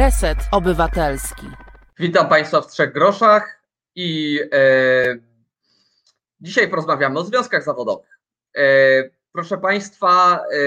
[0.00, 1.46] Reset Obywatelski.
[1.98, 3.62] Witam Państwa w trzech groszach
[3.94, 5.18] i e,
[6.40, 8.20] dzisiaj porozmawiamy o związkach zawodowych.
[8.56, 8.62] E,
[9.32, 10.58] proszę Państwa, e,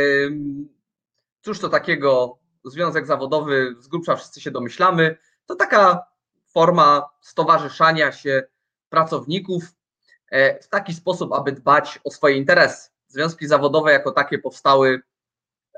[1.41, 6.05] cóż to takiego związek zawodowy, z grubsza wszyscy się domyślamy, to taka
[6.53, 8.43] forma stowarzyszania się
[8.89, 9.63] pracowników
[10.31, 12.89] e, w taki sposób, aby dbać o swoje interesy.
[13.07, 15.01] Związki zawodowe jako takie powstały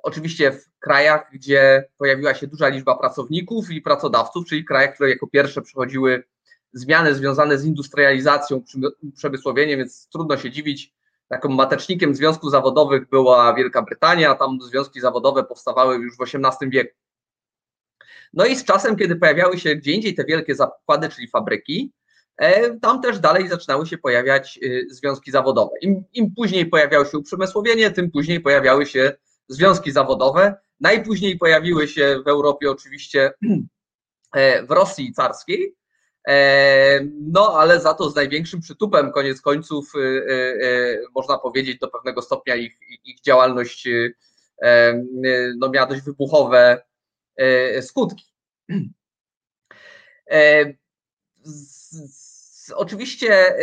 [0.05, 5.27] oczywiście w krajach, gdzie pojawiła się duża liczba pracowników i pracodawców, czyli krajach, które jako
[5.27, 6.23] pierwsze przechodziły
[6.73, 8.63] zmiany związane z industrializacją,
[9.15, 10.93] przemysłowieniem, więc trudno się dziwić.
[11.27, 16.95] Takim matecznikiem związków zawodowych była Wielka Brytania, tam związki zawodowe powstawały już w XVIII wieku.
[18.33, 21.93] No i z czasem, kiedy pojawiały się gdzie indziej te wielkie zakłady, czyli fabryki,
[22.37, 25.71] e, tam też dalej zaczynały się pojawiać y, związki zawodowe.
[25.81, 29.13] Im, Im później pojawiało się uprzemysłowienie, tym później pojawiały się
[29.47, 30.55] związki zawodowe.
[30.79, 33.31] Najpóźniej pojawiły się w Europie oczywiście
[34.35, 35.75] e, w Rosji carskiej,
[36.27, 42.21] e, no ale za to z największym przytupem, koniec końców, e, można powiedzieć, do pewnego
[42.21, 43.87] stopnia ich, ich działalność
[45.57, 46.81] no, miała dość wybuchowe
[47.81, 48.25] skutki.
[52.75, 53.55] Oczywiście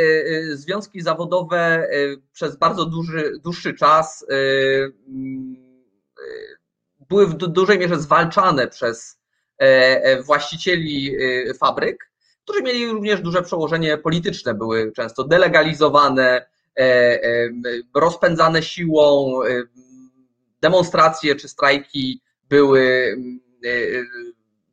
[0.53, 1.89] związki zawodowe
[2.33, 4.27] przez bardzo duży, dłuższy czas
[7.09, 9.21] były w dużej mierze zwalczane przez
[9.63, 9.65] e,
[10.05, 12.13] e, właścicieli e, fabryk,
[12.45, 16.47] którzy mieli również duże przełożenie polityczne, były często delegalizowane,
[17.95, 19.41] rozpędzane siłą,
[20.61, 23.17] demonstracje czy strajki były,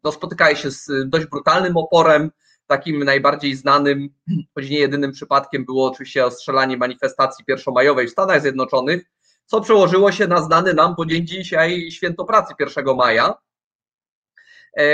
[0.03, 2.31] no, spotykały się z dość brutalnym oporem.
[2.67, 4.09] Takim najbardziej znanym,
[4.55, 9.03] choć nie jedynym przypadkiem było oczywiście ostrzelanie manifestacji pierwszomajowej w Stanach Zjednoczonych,
[9.49, 13.33] co przełożyło się na znany nam po dzień dzisiaj święto pracy 1 maja,
[14.77, 14.85] e,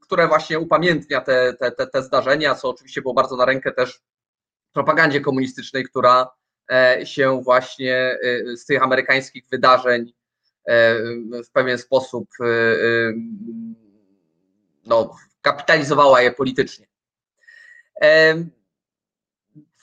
[0.00, 4.00] które właśnie upamiętnia te, te, te, zdarzenia, co oczywiście było bardzo na rękę też
[4.72, 6.30] propagandzie komunistycznej, która
[6.72, 10.12] e, się właśnie e, z tych amerykańskich wydarzeń
[11.46, 12.28] w pewien sposób
[14.86, 16.86] no, kapitalizowała je politycznie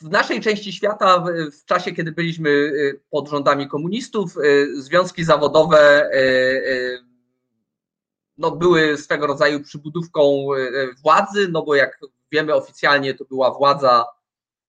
[0.01, 1.25] w naszej części świata,
[1.61, 6.99] w czasie, kiedy byliśmy y, pod rządami komunistów, y, związki zawodowe y,
[8.37, 10.47] no, były swego rodzaju przybudówką
[11.03, 11.99] władzy, no bo jak
[12.31, 14.05] wiemy oficjalnie to była władza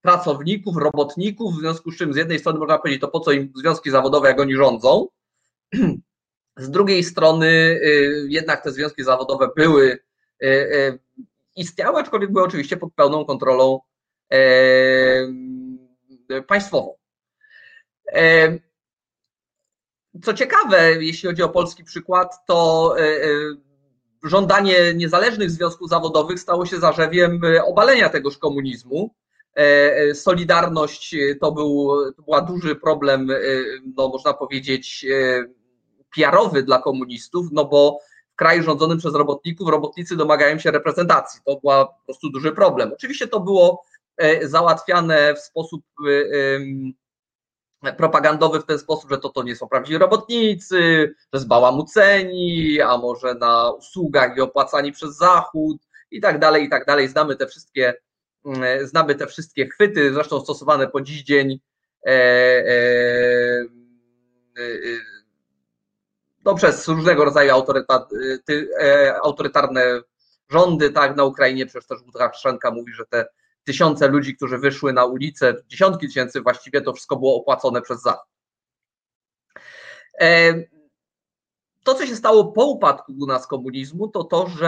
[0.00, 3.52] pracowników, robotników, w związku z czym z jednej strony można powiedzieć, to po co im
[3.56, 5.08] związki zawodowe, jak oni rządzą,
[6.56, 7.80] z drugiej strony
[8.28, 9.98] jednak te związki zawodowe były
[11.56, 13.80] istniały, aczkolwiek były oczywiście pod pełną kontrolą
[16.46, 16.94] państwową.
[20.22, 23.28] Co ciekawe, jeśli chodzi o polski przykład, to e, e,
[24.24, 29.14] żądanie niezależnych związków zawodowych stało się zarzewiem obalenia tegoż komunizmu.
[29.54, 33.28] E, Solidarność to był to była duży problem,
[33.96, 35.06] no można powiedzieć,
[36.16, 37.98] PR-owy dla komunistów, no bo
[38.32, 41.40] w kraju rządzonym przez robotników robotnicy domagają się reprezentacji.
[41.44, 42.92] To był po prostu duży problem.
[42.92, 43.91] Oczywiście to było E,
[44.42, 45.84] załatwiane w sposób
[47.82, 52.98] e, propagandowy w ten sposób, że to, to nie są prawdziwi robotnicy, że zbałamuceni, a
[52.98, 55.76] może na usługach i opłacani przez Zachód
[56.10, 57.08] i tak dalej, i tak dalej.
[57.08, 57.94] Znamy te wszystkie,
[58.44, 61.60] mm, znamy te wszystkie chwyty, zresztą stosowane po dziś dzień.
[62.06, 62.64] E,
[66.44, 67.52] no, przez różnego rodzaju
[69.22, 70.00] autorytarne
[70.48, 73.26] rządy, tak, na Ukrainie przecież też Łukaszenka mówi, że te
[73.64, 78.32] tysiące ludzi, którzy wyszły na ulicę, dziesiątki tysięcy właściwie, to wszystko było opłacone przez Zachód.
[80.20, 80.54] E,
[81.84, 84.66] to, co się stało po upadku u nas komunizmu, to to, że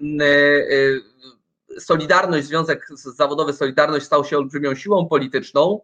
[0.00, 0.24] mm, e,
[1.76, 5.80] e, Solidarność, Związek Zawodowy Solidarność stał się olbrzymią siłą polityczną,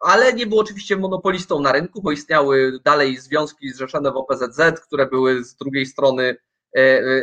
[0.00, 5.06] ale nie był oczywiście monopolistą na rynku, bo istniały dalej związki zrzeszone w OPZZ, które
[5.06, 6.36] były z drugiej strony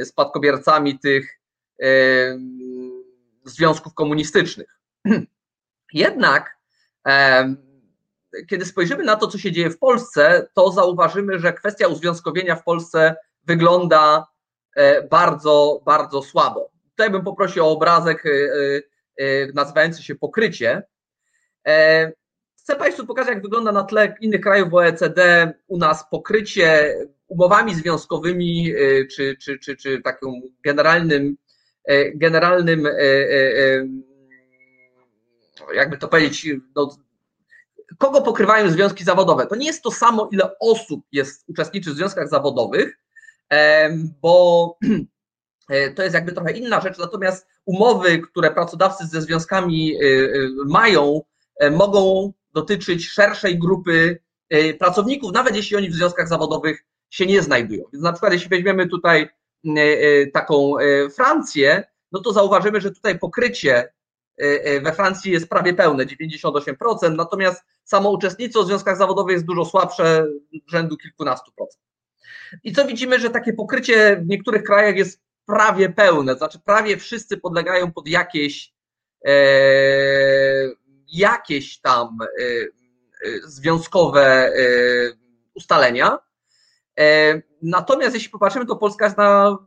[0.03, 1.39] spadkobiercami tych
[3.43, 4.79] związków komunistycznych.
[5.93, 6.57] Jednak,
[8.49, 12.63] kiedy spojrzymy na to, co się dzieje w Polsce, to zauważymy, że kwestia uzwiązkowienia w
[12.63, 14.27] Polsce wygląda
[14.75, 16.71] e, bardzo, bardzo słabo.
[16.89, 18.29] Tutaj bym poprosił o obrazek e,
[19.17, 20.83] e, nazywający się pokrycie.
[22.57, 26.95] Chcę Państwu pokazać, jak wygląda na tle innych krajów OECD u nas pokrycie
[27.27, 28.73] umowami związkowymi,
[29.15, 31.37] czy, czy, czy, czy takim generalnym
[32.15, 33.87] generalnym, e, e,
[35.75, 36.97] jakby to powiedzieć, no,
[37.97, 39.47] kogo pokrywają związki zawodowe.
[39.47, 42.97] To nie jest to samo, ile osób jest uczestniczy w związkach zawodowych,
[44.21, 44.77] bo
[45.95, 49.97] to jest jakby trochę inna rzecz, natomiast umowy, które pracodawcy ze związkami
[50.65, 51.21] mają,
[51.71, 54.19] mogą dotyczyć szerszej grupy
[54.79, 57.83] pracowników, nawet jeśli oni w związkach zawodowych się nie znajdują.
[57.93, 59.29] Więc na przykład jeśli weźmiemy tutaj
[60.33, 60.73] taką
[61.15, 63.93] Francję, no to zauważymy, że tutaj pokrycie
[64.81, 70.25] we Francji jest prawie pełne, 98%, natomiast samo uczestnictwo w związkach zawodowych jest dużo słabsze,
[70.67, 71.83] rzędu kilkunastu procent.
[72.63, 77.37] I co widzimy, że takie pokrycie w niektórych krajach jest prawie pełne, znaczy prawie wszyscy
[77.37, 78.73] podlegają pod jakieś,
[79.25, 79.33] e,
[81.07, 82.67] jakieś tam e, e
[83.43, 84.51] związkowe e,
[85.53, 86.19] ustalenia.
[86.99, 89.57] E, natomiast jeśli popatrzymy, to Polska jest na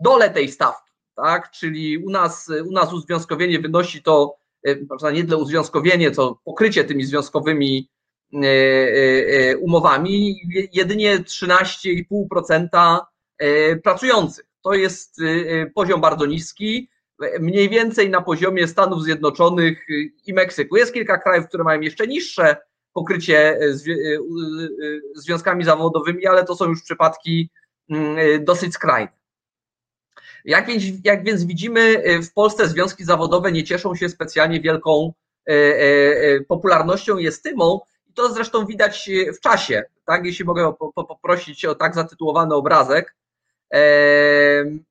[0.00, 1.50] dole tej stawki, tak?
[1.50, 4.36] Czyli u nas, u nas uzwiązkowienie wynosi to,
[4.66, 7.88] e, nie tyle uzwiązkowienie, co pokrycie tymi związkowymi
[9.60, 10.40] umowami,
[10.72, 13.00] jedynie 13,5%
[13.82, 14.44] pracujących.
[14.62, 15.20] To jest
[15.74, 16.88] poziom bardzo niski,
[17.40, 19.86] mniej więcej na poziomie Stanów Zjednoczonych
[20.26, 20.76] i Meksyku.
[20.76, 22.56] Jest kilka krajów, które mają jeszcze niższe
[22.92, 23.58] pokrycie
[25.14, 27.50] związkami zawodowymi, ale to są już przypadki
[27.90, 29.18] mm, dosyć skrajne.
[30.44, 35.12] Jak więc, jak więc widzimy, w Polsce związki zawodowe nie cieszą się specjalnie wielką
[36.48, 39.84] popularnością i estymą, i to zresztą widać w czasie.
[40.04, 40.24] Tak?
[40.24, 43.16] Jeśli mogę poprosić o tak zatytułowany obrazek,
[43.70, 44.84] mm,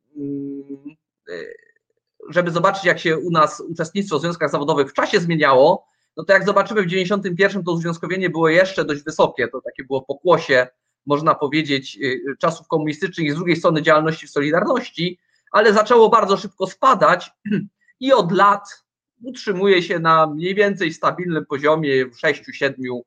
[2.29, 6.33] żeby zobaczyć, jak się u nas uczestnictwo w związkach zawodowych w czasie zmieniało, no to
[6.33, 10.67] jak zobaczymy w 91 to uzwiązkowienie było jeszcze dość wysokie, to takie było pokłosie,
[11.05, 15.19] można powiedzieć, y, czasów komunistycznych i z drugiej strony działalności w Solidarności,
[15.51, 17.31] ale zaczęło bardzo szybko spadać
[17.99, 18.83] i od lat
[19.23, 23.01] utrzymuje się na mniej więcej stabilnym poziomie 6-7%.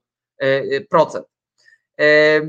[1.99, 2.43] E, e,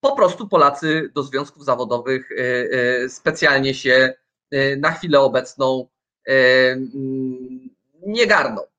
[0.00, 4.14] po prostu Polacy do związków zawodowych e, specjalnie się
[4.76, 5.88] na chwilę obecną
[8.06, 8.71] nie garną.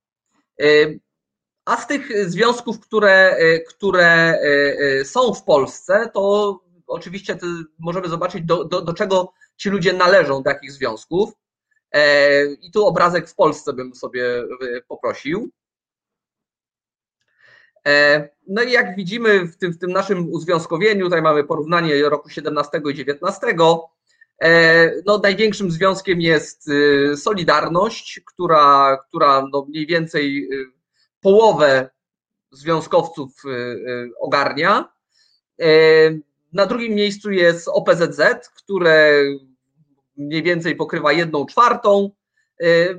[1.66, 4.40] A z tych związków, które, które
[5.04, 7.38] są w Polsce, to oczywiście
[7.80, 11.34] możemy zobaczyć, do, do, do czego ci ludzie należą, do jakich związków.
[12.62, 14.44] I tu obrazek w Polsce bym sobie
[14.88, 15.50] poprosił.
[18.48, 22.82] No i jak widzimy w tym, w tym naszym uzwiązkowieniu, tutaj mamy porównanie roku 17
[22.92, 23.48] i 19,
[25.06, 30.66] no, największym związkiem jest y, Solidarność, która, która no mniej więcej y,
[31.22, 31.90] połowę
[32.52, 34.94] związkowców y, ogarnia.
[36.54, 38.22] Na drugim miejscu jest OPZZ,
[38.56, 39.24] które
[40.18, 42.12] mniej więcej pokrywa jedną czwartą.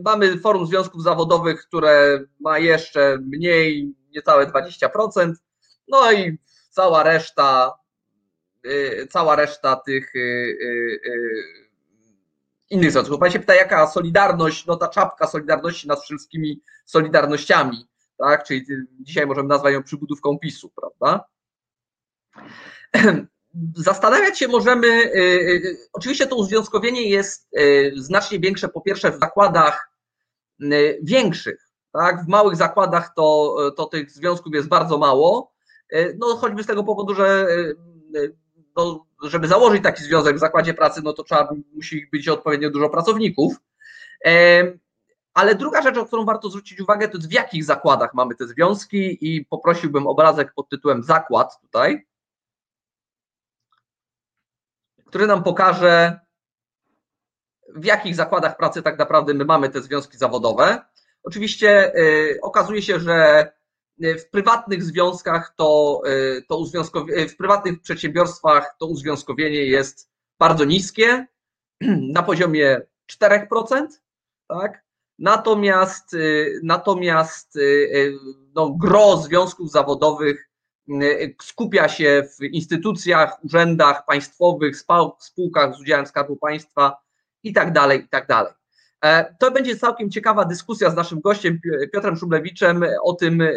[0.04, 5.32] Mamy Forum Związków Zawodowych, które ma jeszcze mniej, niecałe 20%.
[5.88, 6.38] No i
[6.70, 7.78] cała reszta
[9.11, 11.43] cała reszta tych y, y,
[12.70, 13.19] innych związków.
[13.19, 17.88] Pan się pyta, jaka solidarność, no ta czapka solidarności nad wszystkimi solidarnościami,
[18.19, 18.44] tak?
[18.44, 18.66] Czyli
[19.00, 21.25] dzisiaj możemy nazwać ją przybudówką PiSu, prawda?
[23.76, 25.12] Zastanawiać się możemy,
[25.93, 27.49] oczywiście to uzwiązkowienie jest
[27.96, 29.90] znacznie większe, po pierwsze w zakładach
[31.02, 32.25] większych, tak?
[32.25, 35.52] W małych zakładach to, to tych związków jest bardzo mało,
[36.19, 37.46] no choćby z tego powodu, że
[38.76, 42.88] no, żeby założyć taki związek w zakładzie pracy, no to trzeba, musi być odpowiednio dużo
[42.90, 43.54] pracowników.
[45.34, 49.19] Ale druga rzecz, o którą warto zwrócić uwagę, to w jakich zakładach mamy te związki
[49.20, 52.06] i poprosiłbym obrazek pod tytułem zakład tutaj,
[55.06, 56.20] który nam pokaże,
[57.76, 60.84] w jakich zakładach pracy tak naprawdę my mamy te związki zawodowe.
[61.22, 63.52] Oczywiście y, okazuje się, że
[63.98, 71.27] w prywatnych związkach to, e, to uzwiązkowienie, w prywatnych przedsiębiorstwach to uzwiązkowienie jest bardzo niskie,
[72.17, 72.81] na poziomie
[73.13, 73.86] 4%,
[74.48, 74.84] tak?
[75.19, 76.17] Natomiast,
[76.63, 77.58] natomiast
[78.55, 80.51] no, gro związków zawodowych
[81.43, 84.77] skupia się w instytucjach, urzędach państwowych,
[85.19, 86.96] spółkach z udziałem Skarbu Państwa
[87.43, 88.53] i tak dalej, i tak dalej.
[89.05, 91.61] E, to będzie całkiem ciekawa dyskusja z naszym gościem
[91.93, 93.51] Piotrem Szumlewiczem o tym, e,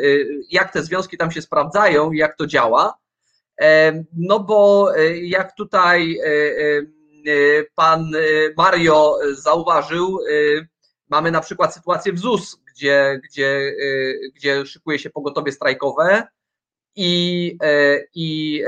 [0.50, 2.98] jak te związki tam się sprawdzają i jak to działa.
[3.62, 6.20] E, no bo jak tutaj
[7.76, 8.12] pan
[8.58, 10.20] Mario zauważył,
[11.10, 13.76] mamy na przykład sytuację w ZUS, gdzie, gdzie,
[14.36, 16.28] gdzie szykuje się pogotowie strajkowe
[16.96, 17.58] i,
[18.16, 18.62] i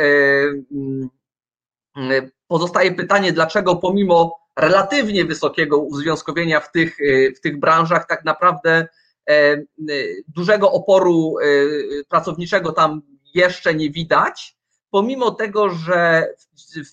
[1.95, 8.25] mm, pozostaje pytanie, dlaczego pomimo relatywnie wysokiego uzwiązkowienia w tych, y, w tych branżach tak
[8.25, 8.87] naprawdę
[9.29, 9.53] e,
[9.89, 13.01] y, dużego oporu y, pracowniczego tam
[13.33, 14.57] jeszcze nie widać,
[14.91, 16.27] pomimo tego, że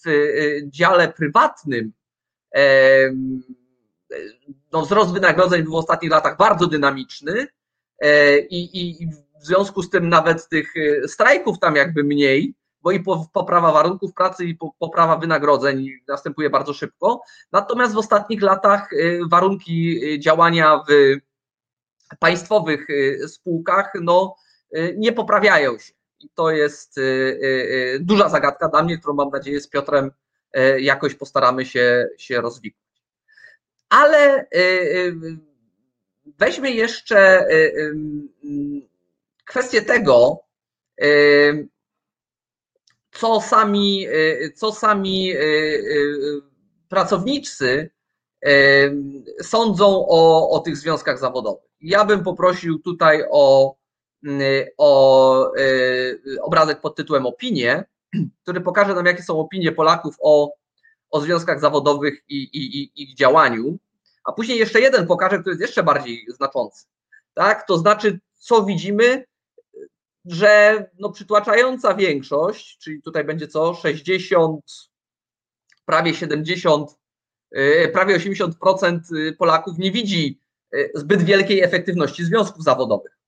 [0.05, 0.11] w
[0.65, 1.93] dziale prywatnym
[4.73, 7.47] no, wzrost wynagrodzeń był w ostatnich latach bardzo dynamiczny
[8.51, 9.07] i, i
[9.43, 10.75] w związku z tym nawet tych
[11.07, 12.55] strajków tam jakby mniej,
[12.87, 13.01] bo i
[13.33, 17.23] poprawa warunków pracy i poprawa wynagrodzeń następuje bardzo szybko.
[17.53, 18.91] Natomiast w ostatnich latach
[19.31, 20.93] warunki działania w
[22.19, 22.87] państwowych
[23.27, 24.37] spółkach no,
[24.97, 25.93] nie poprawiają się.
[26.21, 30.11] I to jest y, y, y, duża zagadka dla mnie, którą mam nadzieję z Piotrem
[30.79, 33.03] jakoś postaramy się, się rozwikłać.
[33.89, 34.47] Ale
[36.39, 37.47] weźmy jeszcze
[39.45, 40.41] kwestię tego,
[43.19, 44.07] co sami,
[44.55, 45.33] co sami
[46.89, 47.91] pracownicy
[49.43, 51.71] sądzą o, o tych związkach zawodowych.
[51.81, 53.77] Ja bym poprosił tutaj o
[54.27, 57.85] Y, o y, obrazek pod tytułem Opinie,
[58.43, 60.53] który pokaże nam, jakie są opinie Polaków o,
[61.11, 63.79] o związkach zawodowych i, i, i ich działaniu.
[64.25, 66.87] A później jeszcze jeden pokażę, który jest jeszcze bardziej znaczący.
[67.35, 67.67] Tak?
[67.67, 69.25] To znaczy, co widzimy,
[70.27, 74.61] że no, przytłaczająca większość, czyli tutaj będzie co 60,
[75.85, 76.91] prawie 70,
[77.57, 79.01] y, prawie 80%
[79.39, 80.41] Polaków nie widzi
[80.95, 83.19] zbyt wielkiej efektywności związków zawodowych.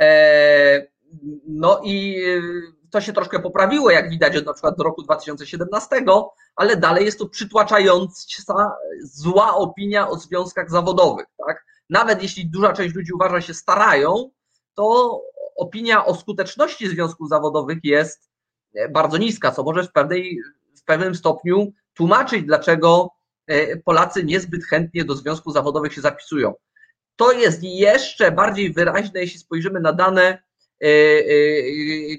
[0.00, 0.86] E,
[1.46, 2.40] no i e,
[2.90, 6.04] to się troszkę poprawiło, jak widać, od na przykład do roku 2017,
[6.56, 11.26] ale dalej jest to przytłaczająca zła opinia o związkach zawodowych.
[11.46, 11.64] Tak?
[11.90, 14.30] Nawet jeśli duża część ludzi uważa się starają,
[14.74, 15.20] to
[15.56, 18.30] opinia o skuteczności związków zawodowych jest
[18.90, 20.38] bardzo niska, co może w, pewnej,
[20.76, 23.10] w pewnym stopniu tłumaczyć, dlaczego
[23.46, 26.54] e, Polacy niezbyt chętnie do związków zawodowych się zapisują.
[27.16, 31.24] To jest jeszcze bardziej wyraźne, jeśli spojrzymy na dane, e, e,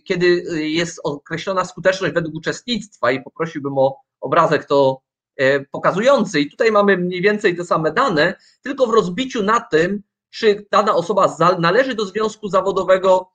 [0.03, 5.01] kiedy jest określona skuteczność według uczestnictwa i poprosiłbym o obrazek to
[5.37, 6.39] e, pokazujący.
[6.39, 10.03] I tutaj mamy mniej więcej te same dane, tylko w rozbiciu na tym,
[10.35, 13.29] czy dana osoba należy do związku zawodowego,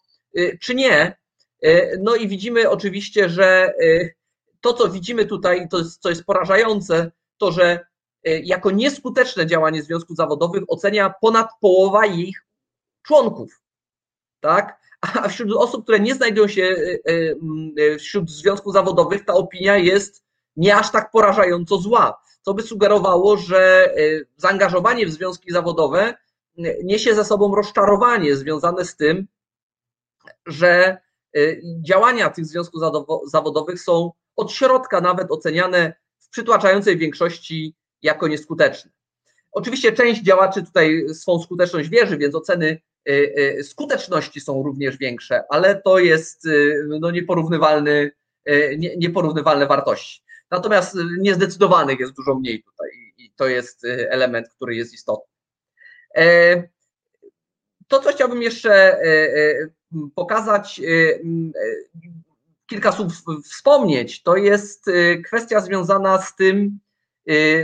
[0.61, 1.17] czy nie.
[2.01, 3.75] No i widzimy oczywiście, że
[4.61, 7.91] to, co widzimy tutaj, to jest, co jest porażające, to że
[8.29, 12.47] Y, jako nieskuteczne działanie związków zawodowych ocenia ponad połowa ich
[13.03, 13.61] członków.
[14.41, 14.81] Tak?
[15.01, 17.01] A wśród osób, które nie znajdują się y,
[17.79, 20.23] y, wśród związków zawodowych, ta opinia jest
[20.57, 22.23] nie aż tak porażająco zła.
[22.43, 23.95] Co by sugerowało, że
[24.37, 26.15] zaangażowanie w związki zawodowe
[26.85, 29.27] niesie ze sobą rozczarowanie związane z tym,
[30.47, 30.99] że
[31.81, 32.81] działania tych związków
[33.27, 38.91] zawodowych są od środka nawet oceniane w przytłaczającej większości jako nieskuteczny.
[39.53, 45.43] Oczywiście część działaczy tutaj swą skuteczność wierzy, więc oceny y, y, skuteczności są również większe,
[45.49, 48.11] ale to jest y, no, nieporównywalny,
[48.97, 50.23] nieporównywalne wartości.
[50.51, 55.40] Natomiast niezdecydowanych jest dużo mniej tutaj i to jest element, który jest istotny.
[56.17, 56.63] E,
[57.89, 59.69] to, co chciałbym jeszcze e, e,
[60.15, 60.81] pokazać,
[62.67, 63.13] kilka słów
[63.45, 64.91] wspomnieć, to jest
[65.27, 66.79] kwestia związana z tym,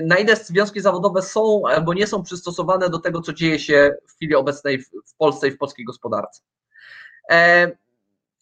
[0.02, 4.12] na ile związki zawodowe są albo nie są przystosowane do tego, co dzieje się w
[4.12, 6.42] chwili obecnej w Polsce i w polskiej gospodarce.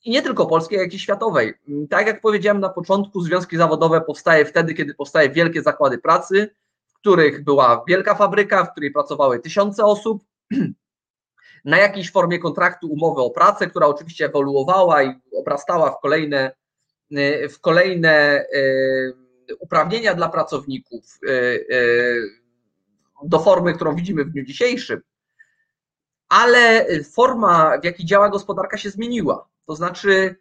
[0.05, 1.55] I nie tylko polskiej, jak i światowej.
[1.91, 6.55] Tak jak powiedziałem na początku, związki zawodowe powstaje wtedy, kiedy powstaje wielkie zakłady pracy,
[7.05, 10.25] których była wielka fabryka, w której pracowały tysiące osób,
[11.65, 16.53] na jakiejś formie kontraktu, umowy o pracę, która oczywiście ewoluowała i obrastała w kolejne,
[17.13, 21.59] y, w kolejne yy, uprawnienia dla pracowników e,
[23.25, 25.01] do formy, którą widzimy w dniu dzisiejszym,
[26.29, 29.49] ale forma, w jakiej działa gospodarka, się zmieniła.
[29.67, 30.37] To znaczy,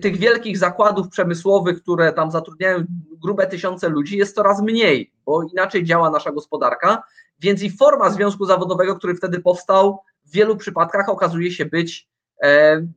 [0.00, 2.84] tych wielkich zakładów przemysłowych, które tam zatrudniają
[3.22, 7.02] grube tysiące ludzi, jest coraz mniej, bo inaczej działa nasza gospodarka,
[7.40, 12.08] więc i forma związku zawodowego, który wtedy powstał, w wielu przypadkach okazuje się być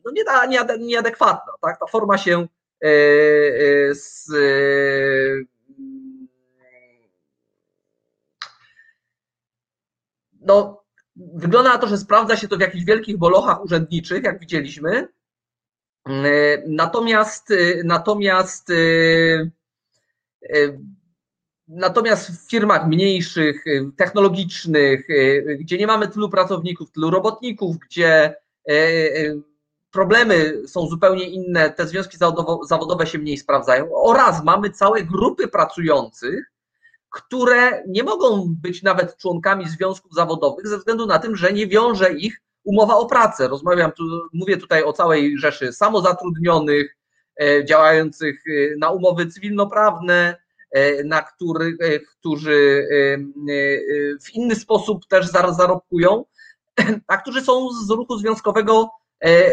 [0.06, 0.12] no,
[0.80, 1.54] nieadekwatna.
[1.62, 1.80] Tak?
[1.80, 2.48] Ta forma się
[2.84, 5.44] E, e, z e,
[10.42, 10.84] no,
[11.16, 15.08] wygląda na to, że sprawdza się to w jakichś wielkich bolochach urzędniczych, jak widzieliśmy.
[16.68, 18.68] Natomiast, natomiast,
[21.68, 23.64] natomiast w firmach mniejszych,
[23.98, 25.08] technologicznych,
[25.60, 28.36] gdzie nie mamy tylu pracowników, tylu robotników, gdzie
[29.92, 32.18] problemy są zupełnie inne, te związki
[32.68, 36.52] zawodowe się mniej sprawdzają, oraz mamy całe grupy pracujących,
[37.10, 42.14] które nie mogą być nawet członkami związków zawodowych ze względu na tym, że nie wiąże
[42.14, 43.48] ich umowa o pracę.
[43.48, 44.04] Rozmawiam tu,
[44.34, 46.98] mówię tutaj o całej rzeszy samozatrudnionych,
[47.66, 48.44] działających
[48.78, 50.38] na umowy cywilnoprawne,
[51.06, 51.76] na których,
[52.20, 52.88] którzy
[54.24, 56.26] w inny sposób też zarobkują,
[57.08, 58.90] a którzy są z ruchu związkowego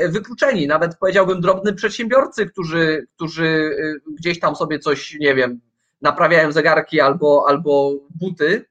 [0.08, 0.66] wykluczeni.
[0.66, 3.76] Nawet powiedziałbym drobny przedsiębiorcy, którzy, którzy
[4.18, 5.60] gdzieś tam sobie coś, nie wiem,
[6.02, 8.64] naprawiają zegarki albo, albo buty,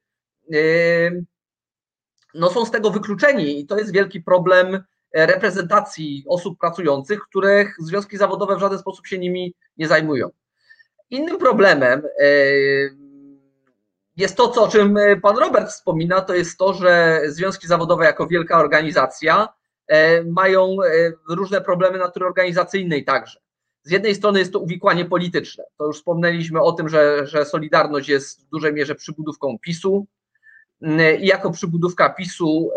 [2.33, 4.83] no są z tego wykluczeni i to jest wielki problem
[5.13, 10.29] reprezentacji osób pracujących, których związki zawodowe w żaden sposób się nimi nie zajmują.
[11.09, 12.01] Innym problemem
[14.17, 18.27] jest to, co, o czym pan Robert wspomina, to jest to, że związki zawodowe jako
[18.27, 19.48] wielka organizacja
[20.25, 20.77] mają
[21.29, 23.39] różne problemy natury organizacyjnej także.
[23.83, 25.63] Z jednej strony jest to uwikłanie polityczne.
[25.77, 30.07] To już wspomnieliśmy o tym, że, że Solidarność jest w dużej mierze przybudówką PiSu
[31.19, 32.69] jako przybudówka PiSu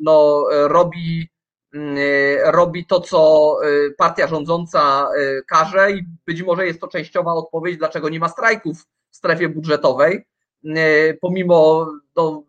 [0.00, 1.30] no, robi
[1.74, 7.32] Y, robi to, co y, partia rządząca y, każe i być może jest to częściowa
[7.32, 10.26] odpowiedź, dlaczego nie ma strajków w strefie budżetowej,
[11.20, 12.42] pomimo no,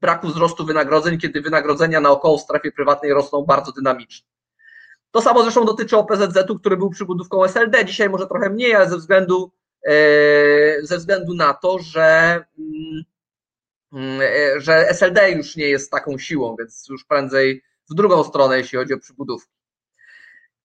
[0.00, 4.28] braku wzrostu wynagrodzeń, kiedy wynagrodzenia naokoło w strefie prywatnej rosną bardzo dynamicznie.
[5.10, 8.96] To samo zresztą dotyczy OPZZ-u, który był przybudówką SLD, dzisiaj może trochę mniej, ale ze
[8.96, 9.50] względu,
[10.82, 13.04] ze względu na to, że, mm,
[14.56, 18.94] że SLD już nie jest taką siłą, więc już prędzej w drugą stronę, jeśli chodzi
[18.94, 19.56] o przybudówki.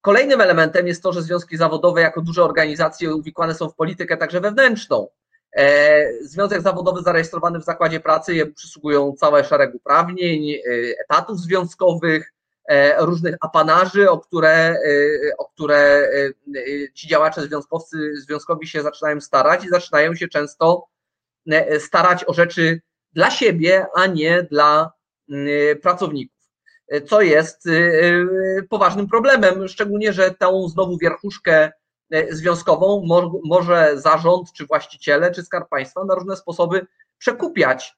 [0.01, 4.41] Kolejnym elementem jest to, że związki zawodowe jako duże organizacje uwikłane są w politykę także
[4.41, 5.07] wewnętrzną.
[5.55, 10.59] E, związek zawodowy zarejestrowany w zakładzie pracy jemu przysługują całe szereg uprawnień, e,
[10.99, 12.33] etatów związkowych,
[12.65, 14.77] e, różnych apanarzy, o które,
[15.37, 16.09] o które
[16.93, 20.87] ci działacze związkowcy, związkowi się zaczynają starać i zaczynają się często
[21.79, 22.81] starać o rzeczy
[23.13, 24.91] dla siebie, a nie dla
[25.81, 26.41] pracowników.
[27.07, 27.71] Co jest y,
[28.59, 31.71] y, poważnym problemem, szczególnie, że tą znowu wierchuszkę
[32.15, 33.07] y, związkową
[33.45, 37.95] może zarząd, czy właściciele, czy skarb państwa na różne sposoby przekupiać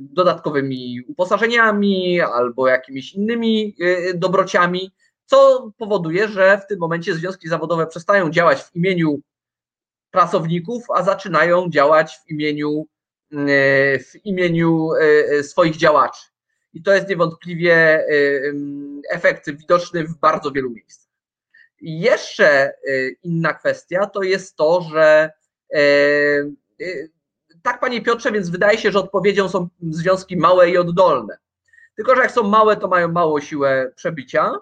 [0.00, 3.76] dodatkowymi uposażeniami albo jakimiś innymi
[4.14, 4.92] dobrociami,
[5.24, 9.20] co powoduje, że w tym momencie związki zawodowe przestają działać w imieniu
[10.10, 12.86] pracowników, a zaczynają działać w imieniu,
[13.98, 14.88] w imieniu
[15.42, 16.22] swoich działaczy.
[16.72, 18.04] I to jest niewątpliwie
[19.10, 21.12] efekt widoczny w bardzo wielu miejscach.
[21.80, 22.72] Jeszcze
[23.22, 25.30] inna kwestia to jest to, że
[27.62, 31.38] tak, panie Piotrze, więc wydaje się, że odpowiedzią są związki małe i oddolne.
[31.96, 34.52] Tylko, że jak są małe, to mają małą siłę przebicia.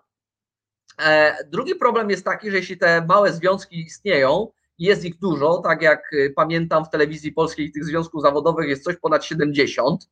[1.03, 5.83] E, drugi problem jest taki, że jeśli te małe związki istnieją, jest ich dużo, tak
[5.83, 10.09] jak pamiętam w telewizji polskiej tych związków zawodowych jest coś ponad 70,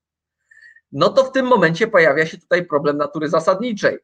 [0.92, 3.98] no to w tym momencie pojawia się tutaj problem natury zasadniczej,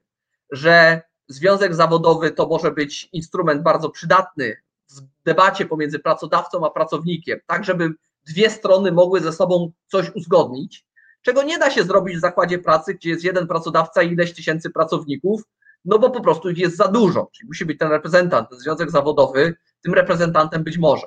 [0.50, 4.57] że związek zawodowy to może być instrument bardzo przydatny
[4.90, 7.90] w debacie pomiędzy pracodawcą a pracownikiem, tak żeby
[8.27, 10.87] dwie strony mogły ze sobą coś uzgodnić,
[11.22, 14.70] czego nie da się zrobić w zakładzie pracy, gdzie jest jeden pracodawca i ileś tysięcy
[14.70, 15.42] pracowników,
[15.85, 18.90] no bo po prostu ich jest za dużo, czyli musi być ten reprezentant, ten związek
[18.90, 21.07] zawodowy, tym reprezentantem być może.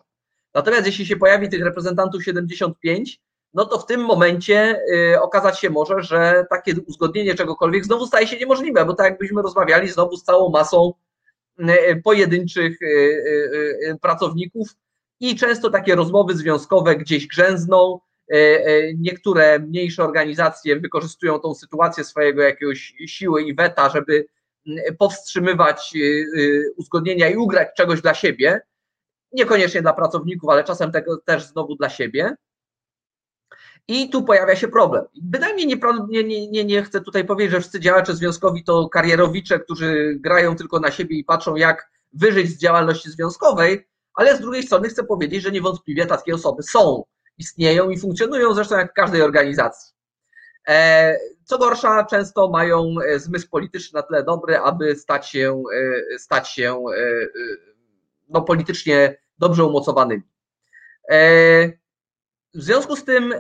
[0.54, 3.20] Natomiast jeśli się pojawi tych reprezentantów 75,
[3.54, 4.82] no to w tym momencie
[5.14, 9.42] y, okazać się może, że takie uzgodnienie czegokolwiek znowu staje się niemożliwe, bo tak jakbyśmy
[9.42, 10.94] rozmawiali znowu z całą masą
[11.60, 14.68] y, pojedynczych y, pracowników
[15.20, 18.00] i często takie rozmowy związkowe gdzieś grzęzną.
[18.98, 24.28] Niektóre mniejsze organizacje wykorzystują tą sytuację swojego jakiegoś siły i weta, żeby
[25.00, 25.94] powstrzymywać
[26.78, 28.62] uzgodnienia i ugrać czegoś dla siebie.
[29.32, 32.36] Niekoniecznie dla pracowników, ale czasem tego też znowu dla siebie.
[33.88, 35.06] I tu pojawia się problem.
[35.22, 40.18] Bynajmniej nie, nie, nie, nie chcę tutaj powiedzieć, że wszyscy działacze związkowi to karierowicze, którzy
[40.20, 44.90] grają tylko na siebie i patrzą, jak wyżyć z działalności związkowej, ale z drugiej strony
[44.90, 47.04] chcę powiedzieć, że niewątpliwie takie osoby są,
[47.38, 49.97] istnieją i funkcjonują zresztą jak w każdej organizacji.
[50.68, 55.64] E, co gorsza, często mają e, zmysł polityczny na tyle dobry, aby stać się,
[56.14, 56.84] e, stać się
[58.30, 60.24] no, politycznie dobrze umocowanymi.
[62.54, 63.34] W związku z tym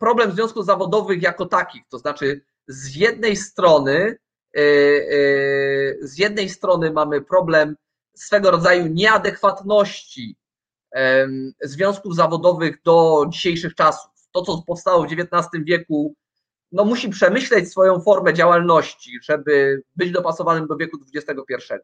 [0.00, 4.16] problem związków zawodowych jako takich, to znaczy z jednej strony
[6.00, 7.76] z jednej strony mamy problem
[8.16, 10.36] swego rodzaju nieadekwatności
[11.60, 14.10] związków zawodowych do dzisiejszych czasów.
[14.32, 16.14] To, co powstało w XIX wieku,
[16.72, 21.74] no musi przemyśleć swoją formę działalności, żeby być dopasowanym do wieku XXI.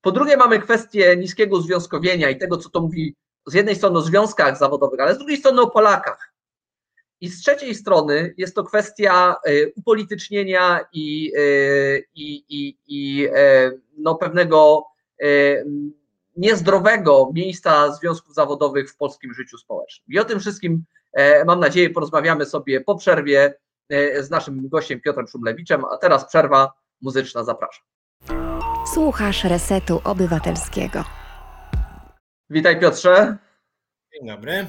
[0.00, 3.14] Po drugie, mamy kwestię niskiego związkowienia i tego, co to mówi
[3.46, 6.32] z jednej strony o związkach zawodowych, ale z drugiej strony o Polakach.
[7.20, 13.70] I z trzeciej strony jest to kwestia e, upolitycznienia i, e, i, i, i e,
[13.98, 14.84] no pewnego
[16.36, 20.06] niezdrowego miejsca związków zawodowych w polskim życiu społecznym.
[20.08, 20.84] I o tym wszystkim,
[21.46, 23.54] mam nadzieję, porozmawiamy sobie po przerwie
[24.20, 27.84] z naszym gościem Piotrem Szumlewiczem, a teraz przerwa muzyczna, zapraszam.
[28.94, 31.04] Słuchasz Resetu Obywatelskiego.
[32.50, 33.36] Witaj Piotrze.
[34.12, 34.66] Dzień dobry.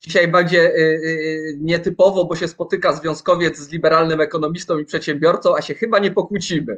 [0.00, 5.62] Dzisiaj będzie y, y, nietypowo, bo się spotyka związkowiec z liberalnym ekonomistą i przedsiębiorcą, a
[5.62, 6.76] się chyba nie pokłócimy.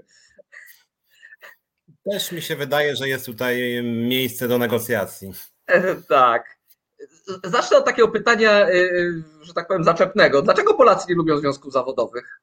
[2.11, 5.33] Też mi się wydaje, że jest tutaj miejsce do negocjacji.
[5.67, 6.54] E, tak.
[7.45, 10.43] Zacznę od takiego pytania, y, że tak powiem, zaczepnego.
[10.43, 12.41] Dlaczego Polacy nie lubią związków zawodowych?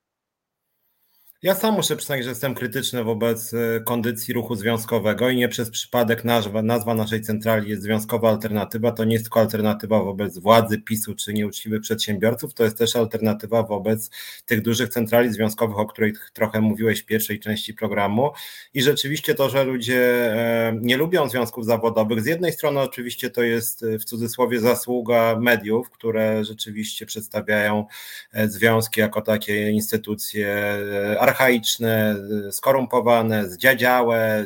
[1.44, 5.70] Ja sam muszę przyznać, że jestem krytyczny wobec e, kondycji ruchu związkowego i nie przez
[5.70, 8.92] przypadek nazwa, nazwa naszej centrali jest Związkowa Alternatywa.
[8.92, 13.64] To nie jest tylko alternatywa wobec władzy, PiSu czy nieuczciwych przedsiębiorców, to jest też alternatywa
[13.64, 14.10] wobec
[14.46, 18.32] tych dużych centrali związkowych, o których trochę mówiłeś w pierwszej części programu.
[18.74, 20.02] I rzeczywiście to, że ludzie
[20.36, 25.40] e, nie lubią związków zawodowych, z jednej strony oczywiście to jest e, w cudzysłowie zasługa
[25.40, 27.86] mediów, które rzeczywiście przedstawiają
[28.34, 30.78] związki jako takie instytucje
[31.32, 32.16] archaiczne,
[32.52, 34.46] skorumpowane, zdziadziałe,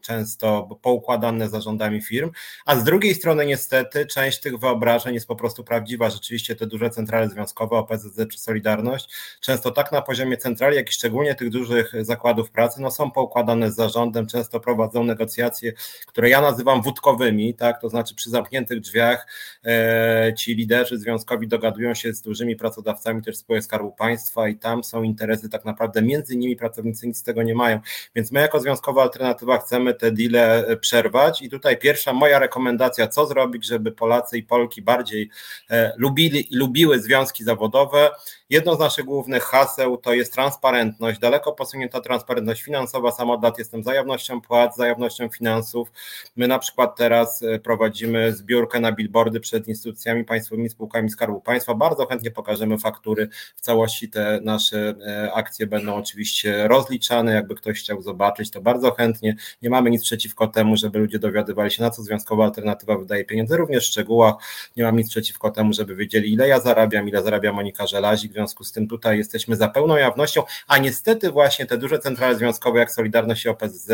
[0.00, 2.30] często poukładane zarządami firm,
[2.66, 6.10] a z drugiej strony niestety część tych wyobrażeń jest po prostu prawdziwa.
[6.10, 9.08] Rzeczywiście te duże centrale związkowe, OPZZ czy Solidarność,
[9.40, 13.72] często tak na poziomie centrali, jak i szczególnie tych dużych zakładów pracy, no są poukładane
[13.72, 15.72] z zarządem, często prowadzą negocjacje,
[16.06, 19.26] które ja nazywam wódkowymi, tak, to znaczy przy zamkniętych drzwiach
[19.64, 24.84] e, ci liderzy związkowi dogadują się z dużymi pracodawcami też spółek Skarbu Państwa i tam
[24.84, 27.80] są interesy tak naprawdę między nimi pracownicy nic z tego nie mają.
[28.14, 33.08] Więc my jako Związkowa Alternatywa chcemy te deale e, przerwać i tutaj pierwsza moja rekomendacja,
[33.08, 35.30] co zrobić, żeby Polacy i Polki bardziej
[35.70, 38.10] e, lubili i lubiły związki zawodowe.
[38.50, 43.10] Jedno z naszych głównych haseł to jest transparentność, daleko posunięta transparentność finansowa.
[43.10, 45.92] Sam od lat jestem za jawnością płac, za jawnością finansów.
[46.36, 51.74] My na przykład teraz e, prowadzimy zbiórkę na billboardy przed instytucjami państwowymi, spółkami Skarbu Państwa.
[51.74, 53.28] Bardzo chętnie pokażemy faktury.
[53.56, 54.94] W całości te nasze
[55.34, 59.36] akcje będą oczywiście rozliczane, jakby ktoś chciał zobaczyć, to bardzo chętnie.
[59.62, 63.56] Nie mamy nic przeciwko temu, żeby ludzie dowiadywali się, na co Związkowa Alternatywa wydaje pieniądze,
[63.56, 64.34] również w szczegółach.
[64.76, 68.30] Nie mam nic przeciwko temu, żeby wiedzieli, ile ja zarabiam, ile zarabia Monika Żelazik.
[68.30, 72.36] W związku z tym tutaj jesteśmy za pełną jawnością, a niestety właśnie te duże centrale
[72.36, 73.90] związkowe jak Solidarność i OPZZ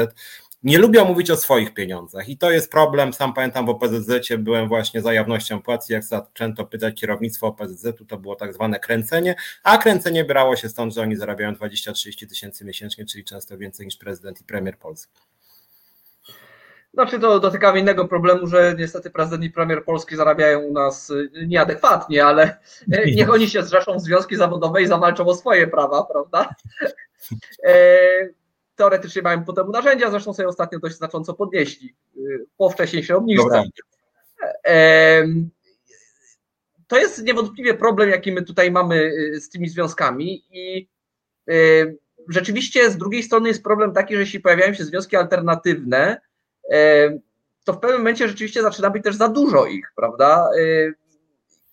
[0.65, 3.13] nie lubią mówić o swoich pieniądzach i to jest problem.
[3.13, 8.19] Sam pamiętam w OPZZ byłem właśnie za jawnością płacy, jak zaczęto pytać kierownictwo OPZZ, to
[8.19, 13.05] było tak zwane kręcenie, a kręcenie brało się stąd, że oni zarabiają 20-30 tysięcy miesięcznie,
[13.07, 15.13] czyli często więcej niż prezydent i premier Polski.
[16.95, 21.31] Znaczy to dotykamy innego problemu, że niestety prezydent i premier Polski zarabiają u nas y,
[21.47, 22.59] nieadekwatnie, ale
[22.93, 26.49] y, niech oni się zrzeszą w związki zawodowe i zawalczą o swoje prawa, prawda?
[28.77, 33.63] Teoretycznie mają po temu narzędzia, zresztą sobie ostatnio dość znacząco podnieśli y, po wcześniejszej obniżce.
[36.87, 40.89] To jest niewątpliwie problem, jaki my tutaj mamy y, z tymi związkami i
[41.51, 46.21] y, rzeczywiście z drugiej strony jest problem taki, że jeśli pojawiają się związki alternatywne,
[47.65, 50.51] to w pewnym momencie rzeczywiście zaczyna być też za dużo ich, prawda?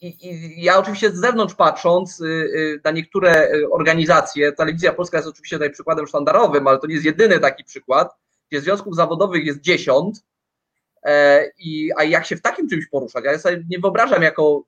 [0.02, 5.18] I, I, ja oczywiście z zewnątrz patrząc y, y, na niektóre y, organizacje, Telewizja Polska
[5.18, 8.16] jest oczywiście tutaj przykładem sztandarowym, ale to nie jest jedyny taki przykład,
[8.50, 10.24] gdzie związków zawodowych jest dziesiąt,
[11.04, 13.26] e, i, a jak się w takim czymś poruszać?
[13.26, 14.64] Ja sobie nie wyobrażam jako,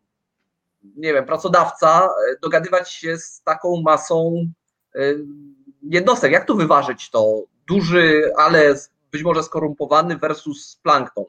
[0.84, 4.48] nie wiem, pracodawca e, dogadywać się z taką masą
[4.96, 5.00] e,
[5.84, 6.32] jednostek.
[6.32, 7.44] Jak tu wyważyć to?
[7.68, 8.76] Duży, ale
[9.12, 11.26] być może skorumpowany versus plankton.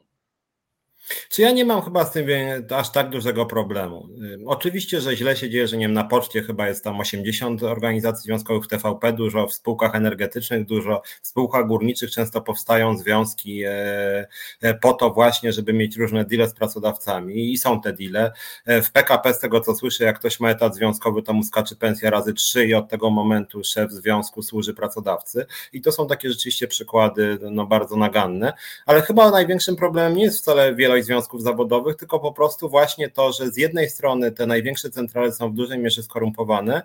[1.29, 2.27] Czy ja nie mam chyba z tym
[2.75, 4.09] aż tak dużego problemu.
[4.45, 8.23] Oczywiście, że źle się dzieje, że nie wiem, na poczcie chyba jest tam 80 organizacji
[8.23, 14.27] związkowych w TVP, dużo w spółkach energetycznych, dużo w spółkach górniczych często powstają związki e,
[14.61, 18.31] e, po to właśnie, żeby mieć różne deale z pracodawcami i są te deale.
[18.65, 21.75] E, w PKP z tego co słyszę, jak ktoś ma etat związkowy, to mu skacze
[21.75, 26.29] pensja razy trzy i od tego momentu szef związku służy pracodawcy i to są takie
[26.29, 28.53] rzeczywiście przykłady no, bardzo naganne,
[28.85, 33.31] ale chyba największym problemem nie jest wcale wiele związków zawodowych, tylko po prostu właśnie to,
[33.31, 36.81] że z jednej strony te największe centrale są w dużej mierze skorumpowane,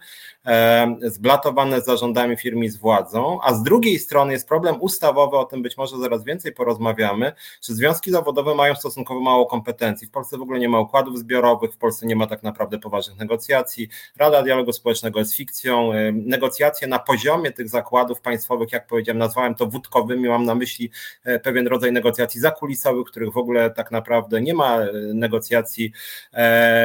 [1.02, 5.62] zblatowane zarządami firm i z władzą, a z drugiej strony jest problem ustawowy, o tym
[5.62, 10.06] być może zaraz więcej porozmawiamy, że związki zawodowe mają stosunkowo mało kompetencji.
[10.06, 13.18] W Polsce w ogóle nie ma układów zbiorowych, w Polsce nie ma tak naprawdę poważnych
[13.18, 13.88] negocjacji.
[14.16, 15.90] Rada Dialogu Społecznego jest fikcją.
[16.12, 20.90] Negocjacje na poziomie tych zakładów państwowych, jak powiedziałem, nazwałem to wódkowymi, mam na myśli
[21.24, 24.78] e, pewien rodzaj negocjacji zakulisowych, których w ogóle tak naprawdę naprawdę nie ma
[25.14, 25.92] negocjacji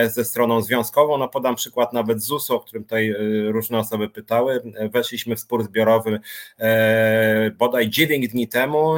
[0.07, 1.17] ze stroną związkową.
[1.17, 3.15] No podam przykład nawet ZUS-u, o którym tutaj
[3.47, 4.61] różne osoby pytały.
[4.91, 6.19] Weszliśmy w spór zbiorowy
[7.57, 8.95] bodaj 9 dni temu.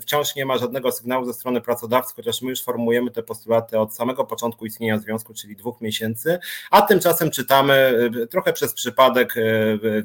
[0.00, 3.94] Wciąż nie ma żadnego sygnału ze strony pracodawcy, chociaż my już formujemy te postulaty od
[3.94, 6.38] samego początku istnienia związku, czyli dwóch miesięcy,
[6.70, 7.94] a tymczasem czytamy
[8.30, 9.34] trochę przez przypadek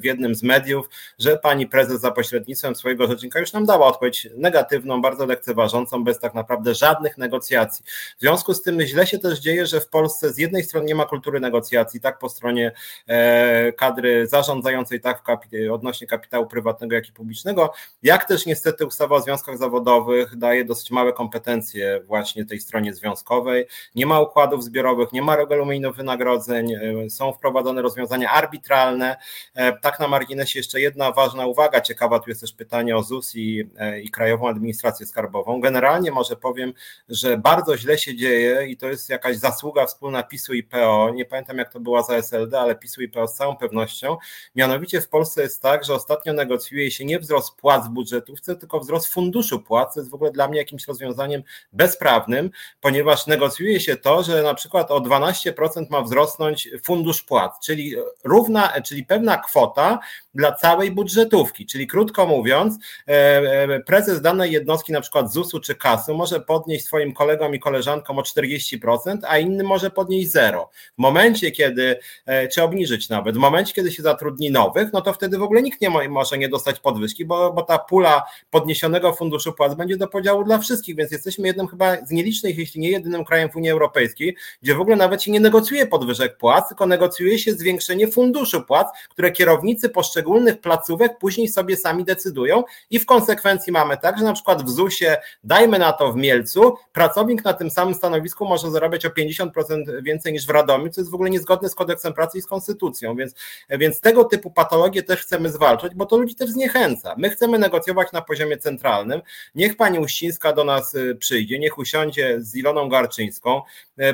[0.02, 5.02] jednym z mediów, że pani prezes za pośrednictwem swojego rzecznika już nam dała odpowiedź negatywną,
[5.02, 7.84] bardzo lekceważącą, bez tak naprawdę żadnych negocjacji.
[8.18, 10.94] W związku z tym źle się też dzieje, że w Polsce z jednej strony nie
[10.94, 12.72] ma kultury negocjacji, tak po stronie
[13.06, 18.86] e, kadry zarządzającej, tak w kapi- odnośnie kapitału prywatnego, jak i publicznego, jak też niestety
[18.86, 23.66] ustawa o związkach zawodowych daje dosyć małe kompetencje właśnie tej stronie związkowej.
[23.94, 29.16] Nie ma układów zbiorowych, nie ma regulaminu wynagrodzeń, e, są wprowadzone rozwiązania arbitralne.
[29.54, 33.36] E, tak na marginesie jeszcze jedna ważna uwaga, ciekawa, tu jest też pytanie o ZUS
[33.36, 33.70] i,
[34.02, 35.60] i Krajową Administrację Skarbową.
[35.60, 36.72] Generalnie może powiem,
[37.08, 41.10] że bardzo źle się dzieje i to jest jakaś zasługa wspólna PiSu i PO.
[41.14, 44.16] Nie pamiętam jak to była za SLD, ale PiSu i PO z całą pewnością.
[44.54, 48.80] Mianowicie w Polsce jest tak, że ostatnio negocjuje się nie wzrost płac w budżetówce, tylko
[48.80, 49.94] wzrost funduszu płac.
[49.94, 52.50] To jest w ogóle dla mnie jakimś rozwiązaniem bezprawnym,
[52.80, 58.80] ponieważ negocjuje się to, że na przykład o 12% ma wzrosnąć fundusz płac, czyli równa,
[58.80, 59.98] czyli pewna kwota
[60.34, 61.66] dla całej budżetówki.
[61.66, 66.84] Czyli krótko mówiąc, e, e, prezes danej jednostki, na przykład ZUS-u czy KAS-u, może podnieść
[66.84, 70.70] swoim kolegom i koleżankom o 40%, a inny może podnieść zero.
[70.98, 75.12] W momencie, kiedy, e, czy obniżyć nawet, w momencie, kiedy się zatrudni nowych, no to
[75.12, 79.52] wtedy w ogóle nikt nie może nie dostać podwyżki, bo, bo ta pula podniesionego funduszu
[79.52, 83.24] płac będzie do podziału dla wszystkich, więc jesteśmy jednym chyba z nielicznych, jeśli nie jedynym
[83.24, 87.38] krajem w Unii Europejskiej, gdzie w ogóle nawet się nie negocjuje podwyżek płac, tylko negocjuje
[87.38, 90.19] się zwiększenie funduszu płac, które kierownicy poszczególnych
[90.62, 95.16] placówek później sobie sami decydują i w konsekwencji mamy tak, że na przykład w ZUS-ie,
[95.44, 100.32] dajmy na to w Mielcu, pracownik na tym samym stanowisku może zarabiać o 50% więcej
[100.32, 103.34] niż w Radomiu, co jest w ogóle niezgodne z kodeksem pracy i z konstytucją, więc,
[103.70, 107.14] więc tego typu patologie też chcemy zwalczać, bo to ludzi też zniechęca.
[107.18, 109.20] My chcemy negocjować na poziomie centralnym,
[109.54, 113.62] niech pani Uścińska do nas y, przyjdzie, niech usiądzie z Iloną Garczyńską,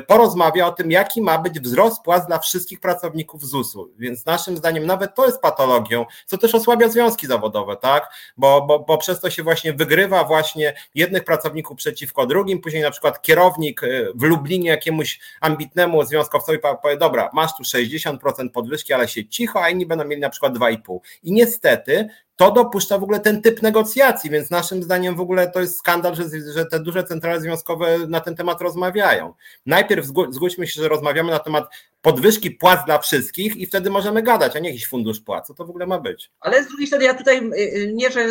[0.07, 4.85] porozmawia o tym, jaki ma być wzrost płac dla wszystkich pracowników ZUS-u, więc naszym zdaniem
[4.85, 8.09] nawet to jest patologią, co też osłabia związki zawodowe, tak?
[8.37, 12.91] Bo, bo, bo przez to się właśnie wygrywa właśnie jednych pracowników przeciwko drugim, później na
[12.91, 18.17] przykład kierownik y, w Lublinie jakiemuś ambitnemu związkowcowi powie, dobra, masz tu 60%
[18.53, 20.99] podwyżki, ale się cicho, a inni będą mieli na przykład 2,5.
[21.23, 25.61] I niestety to dopuszcza w ogóle ten typ negocjacji, więc naszym zdaniem w ogóle to
[25.61, 26.23] jest skandal, że,
[26.53, 29.33] że te duże centrale związkowe na ten temat rozmawiają.
[29.65, 31.69] Najpierw zgódźmy się, że rozmawiamy na temat
[32.01, 35.47] podwyżki płac dla wszystkich i wtedy możemy gadać, a nie jakiś fundusz płac.
[35.47, 36.31] Co to w ogóle ma być?
[36.39, 38.25] Ale z drugiej strony ja tutaj y, y, nie, że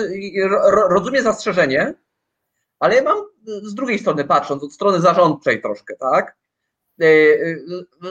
[0.89, 1.95] rozumiem zastrzeżenie,
[2.79, 3.19] ale ja mam
[3.63, 6.37] z drugiej strony patrząc, od strony zarządczej troszkę, tak?
[7.03, 7.65] Y,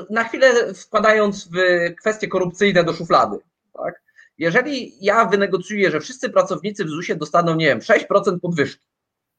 [0.09, 1.57] na chwilę wkładając w
[1.99, 3.37] kwestie korupcyjne do szuflady,
[3.73, 4.04] tak?
[4.37, 8.87] Jeżeli ja wynegocjuję, że wszyscy pracownicy w ZUS-ie dostaną, nie wiem, 6% podwyżki,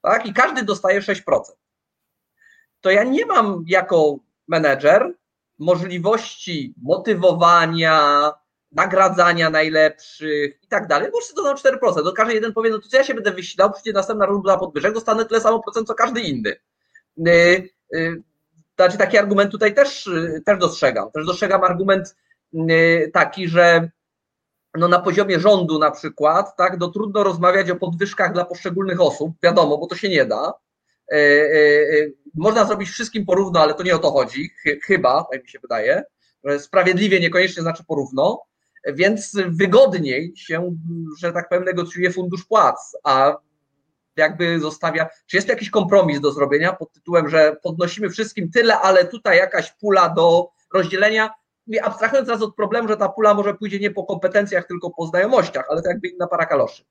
[0.03, 1.23] tak, i każdy dostaje 6%,
[2.81, 5.15] to ja nie mam jako menedżer
[5.59, 8.33] możliwości motywowania,
[8.73, 12.03] nagradzania najlepszych i tak dalej, bo wszyscy dostaną 4%.
[12.05, 14.95] To każdy jeden powie, no to co ja się będę wysilał, przecież następna runda podwyżek
[14.95, 16.57] dostanę tyle samo procent, co każdy inny.
[17.29, 18.23] Y, y,
[18.77, 20.11] znaczy taki argument tutaj też,
[20.45, 21.11] też dostrzegam.
[21.11, 22.17] Też dostrzegam argument
[22.55, 23.91] y, taki, że
[24.79, 29.33] no na poziomie rządu na przykład, tak, no trudno rozmawiać o podwyżkach dla poszczególnych osób,
[29.43, 30.53] wiadomo, bo to się nie da.
[31.13, 34.51] E, e, e, można zrobić wszystkim porówno, ale to nie o to chodzi,
[34.87, 36.05] chyba, tak mi się wydaje.
[36.59, 38.43] Sprawiedliwie niekoniecznie znaczy porówno,
[38.87, 40.77] więc wygodniej się,
[41.19, 43.37] że tak powiem, negocjuje fundusz płac, a
[44.17, 49.05] jakby zostawia, czy jest jakiś kompromis do zrobienia pod tytułem, że podnosimy wszystkim tyle, ale
[49.05, 51.31] tutaj jakaś pula do rozdzielenia,
[51.83, 55.67] abstrahując teraz od problemu, że ta pula może pójdzie nie po kompetencjach, tylko po znajomościach,
[55.71, 56.85] ale to jakby inna para kaloszy.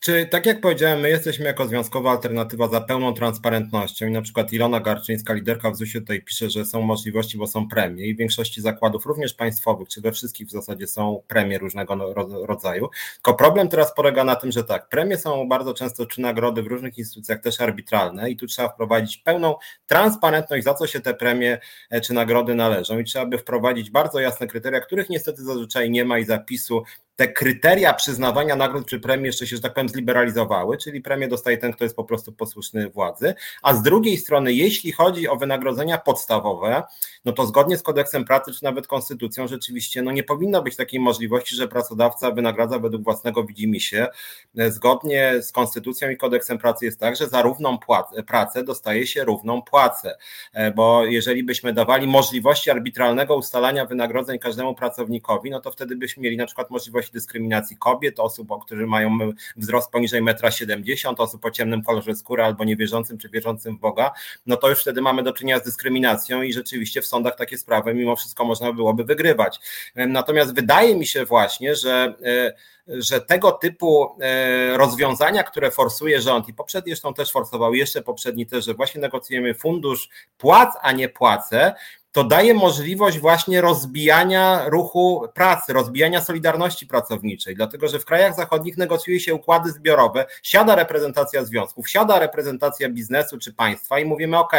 [0.00, 4.52] Czy tak jak powiedziałem, my jesteśmy jako związkowa alternatywa za pełną transparentnością i na przykład
[4.52, 8.18] Ilona Garczyńska, liderka w ZUS-ie tutaj pisze, że są możliwości, bo są premie i w
[8.18, 12.14] większości zakładów, również państwowych, czy we wszystkich w zasadzie są premie różnego no,
[12.46, 12.88] rodzaju.
[13.14, 16.66] Tylko problem teraz polega na tym, że tak, premie są bardzo często, czy nagrody w
[16.66, 19.54] różnych instytucjach też arbitralne i tu trzeba wprowadzić pełną
[19.86, 21.58] transparentność, za co się te premie
[21.90, 26.04] e, czy nagrody należą i trzeba by wprowadzić bardzo jasne kryteria, których niestety zazwyczaj nie
[26.04, 26.82] ma i zapisu
[27.20, 31.58] te kryteria przyznawania nagród czy premii jeszcze się, że tak powiem, zliberalizowały, czyli premię dostaje
[31.58, 35.98] ten, kto jest po prostu posłuszny władzy, a z drugiej strony, jeśli chodzi o wynagrodzenia
[35.98, 36.82] podstawowe,
[37.24, 41.00] no to zgodnie z kodeksem pracy, czy nawet konstytucją, rzeczywiście no nie powinno być takiej
[41.00, 44.06] możliwości, że pracodawca wynagradza według własnego widzimisię.
[44.54, 47.78] Zgodnie z konstytucją i kodeksem pracy jest tak, że za równą
[48.26, 50.16] pracę dostaje się równą płacę,
[50.52, 56.22] e, bo jeżeli byśmy dawali możliwości arbitralnego ustalania wynagrodzeń każdemu pracownikowi, no to wtedy byśmy
[56.22, 59.18] mieli na przykład możliwość dyskryminacji kobiet, osób, którzy mają
[59.56, 64.12] wzrost poniżej 1,70 m, osób o ciemnym kolorze skóry albo niewierzącym czy wierzącym w Boga,
[64.46, 67.94] no to już wtedy mamy do czynienia z dyskryminacją i rzeczywiście w sądach takie sprawy
[67.94, 69.60] mimo wszystko można byłoby wygrywać.
[69.94, 72.52] Natomiast wydaje mi się właśnie, że e,
[72.88, 78.46] że tego typu e, rozwiązania, które forsuje rząd i poprzedni zresztą też forsował, jeszcze poprzedni
[78.46, 81.74] też, że właśnie negocjujemy fundusz płac, a nie płace,
[82.12, 88.76] to daje możliwość właśnie rozbijania ruchu pracy, rozbijania solidarności pracowniczej, dlatego że w krajach zachodnich
[88.76, 94.52] negocjuje się układy zbiorowe, siada reprezentacja związków, siada reprezentacja biznesu czy państwa i mówimy, OK,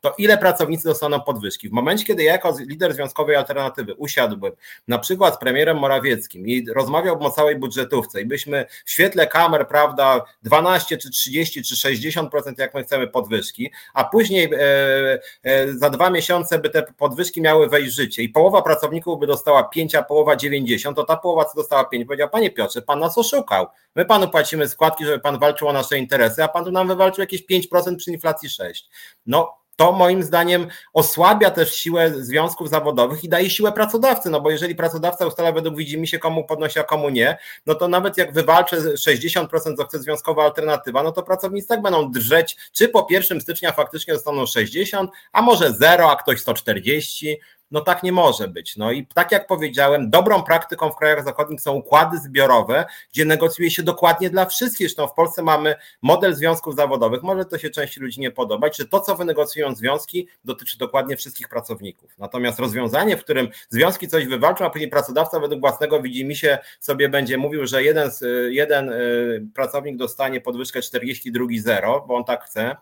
[0.00, 1.68] to ile pracownicy dostaną podwyżki?
[1.68, 4.52] W momencie, kiedy ja jako lider związkowej alternatywy usiadłbym
[4.88, 9.68] na przykład z premierem Morawieckim i rozmawiałbym o całej budżetówce i byśmy w świetle kamer,
[9.68, 15.90] prawda, 12 czy 30 czy 60% jak my chcemy podwyżki, a później e, e, za
[15.90, 19.94] dwa miesiące by te podwyżki miały wejść w życie i połowa pracowników by dostała 5,
[19.94, 23.66] a połowa 90, to ta połowa, co dostała 5, powiedziała, panie Piotrze, pan nas oszukał.
[23.94, 27.22] My panu płacimy składki, żeby pan walczył o nasze interesy, a pan tu nam wywalczył
[27.22, 28.88] jakieś 5% przy inflacji 6.
[29.26, 34.50] No to moim zdaniem osłabia też siłę związków zawodowych i daje siłę pracodawcy, no bo
[34.50, 38.32] jeżeli pracodawca ustala według widzimy się komu podnosi, a komu nie, no to nawet jak
[38.32, 43.40] wywalczy 60%, co chce związkowa alternatywa, no to pracownicy tak będą drżeć, czy po 1
[43.40, 48.76] stycznia faktycznie dostaną 60, a może 0, a ktoś 140, no tak nie może być.
[48.76, 53.70] No i tak jak powiedziałem, dobrą praktyką w krajach zachodnich są układy zbiorowe, gdzie negocjuje
[53.70, 54.86] się dokładnie dla wszystkich.
[54.86, 58.88] Zresztą w Polsce mamy model związków zawodowych, może to się części ludzi nie podobać, że
[58.88, 62.18] to, co wynegocjują związki, dotyczy dokładnie wszystkich pracowników.
[62.18, 67.38] Natomiast rozwiązanie, w którym związki coś wywalczą, a później pracodawca według własnego widzimisię sobie będzie
[67.38, 68.10] mówił, że jeden,
[68.48, 72.76] jeden y, pracownik dostanie podwyżkę 40, drugi 0, bo on tak chce,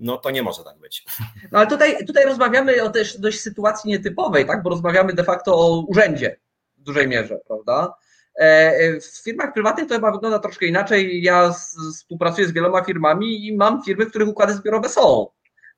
[0.00, 1.04] no to nie może tak być.
[1.52, 4.62] No ale tutaj, tutaj rozmawiamy o też dość sytuacji nietypowej, tak?
[4.62, 6.36] bo rozmawiamy de facto o urzędzie
[6.78, 7.94] w dużej mierze, prawda?
[8.40, 11.22] E, e, w firmach prywatnych to chyba wygląda troszkę inaczej.
[11.22, 11.54] Ja
[11.94, 15.26] współpracuję z wieloma firmami i mam firmy, w których układy zbiorowe są.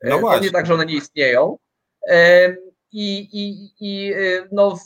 [0.01, 0.39] E, no właśnie.
[0.39, 1.59] To nie tak, że one nie istnieją.
[2.93, 4.15] I, i, i
[4.53, 4.79] no,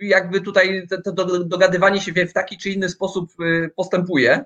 [0.00, 1.12] jakby tutaj to
[1.44, 3.30] dogadywanie się w taki czy inny sposób
[3.76, 4.44] postępuje.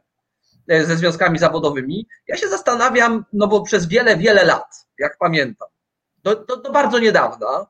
[0.69, 2.07] E, ze związkami zawodowymi.
[2.29, 5.69] Ja się zastanawiam, no bo przez wiele, wiele lat, jak pamiętam,
[6.23, 7.67] do, do, do bardzo niedawna,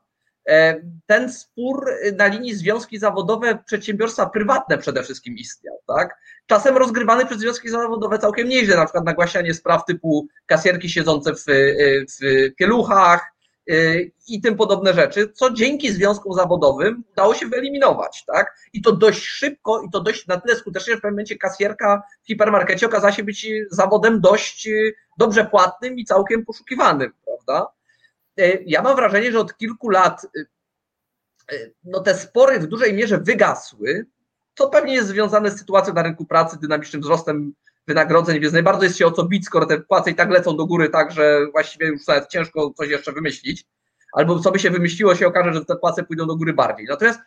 [0.49, 1.85] e, ten spór
[2.17, 6.17] na linii związki zawodowe, przedsiębiorstwa prywatne przede wszystkim istniał, tak?
[6.45, 11.43] Czasem rozgrywany przez związki zawodowe całkiem nieźle, na przykład nagłaśnianie spraw typu kasierki siedzące w,
[12.21, 13.31] w pieluchach,
[14.27, 18.57] i tym podobne rzeczy, co dzięki związkom zawodowym udało się wyeliminować, tak?
[18.73, 22.03] I to dość szybko i to dość na tyle skutecznie, że w pewnym momencie kasjerka
[22.23, 27.67] w hipermarkecie okazała się być zawodem dość y, dobrze płatnym i całkiem poszukiwanym, prawda?
[28.39, 30.27] Y, ja mam wrażenie, że od kilku lat
[31.51, 34.05] y, no te spory w dużej mierze wygasły,
[34.55, 37.53] co pewnie jest związane z sytuacją na rynku pracy, dynamicznym wzrostem
[37.87, 40.65] wynagrodzeń, więc najbardziej jest się o co bić, skoro te płace i tak lecą do
[40.65, 43.65] góry, tak, że właściwie już nawet ciężko coś jeszcze wymyślić.
[44.13, 46.85] Albo co by się wymyśliło, się okaże, że te płace pójdą do góry bardziej.
[46.89, 47.19] Natomiast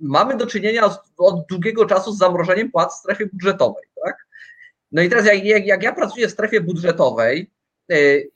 [0.00, 0.84] mamy do czynienia
[1.18, 3.84] od długiego czasu z zamrożeniem płac w strefie budżetowej.
[4.04, 4.16] Tak?
[4.92, 7.50] No i teraz, jak, jak, jak ja pracuję w strefie budżetowej
[7.88, 8.30] yy,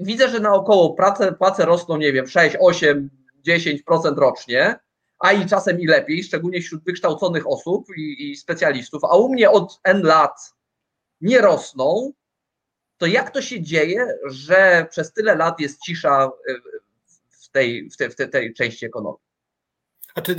[0.00, 3.10] widzę, że naokoło płace, płace rosną, nie wiem, 6, 8,
[3.46, 4.78] 10% rocznie,
[5.18, 9.50] a i czasem i lepiej, szczególnie wśród wykształconych osób i, i specjalistów, a u mnie
[9.50, 10.54] od N lat
[11.20, 12.12] nie rosną,
[12.98, 16.30] to jak to się dzieje, że przez tyle lat jest cisza
[17.30, 19.25] w tej, w tej, w tej, części ekonomii?
[20.16, 20.34] Znaczy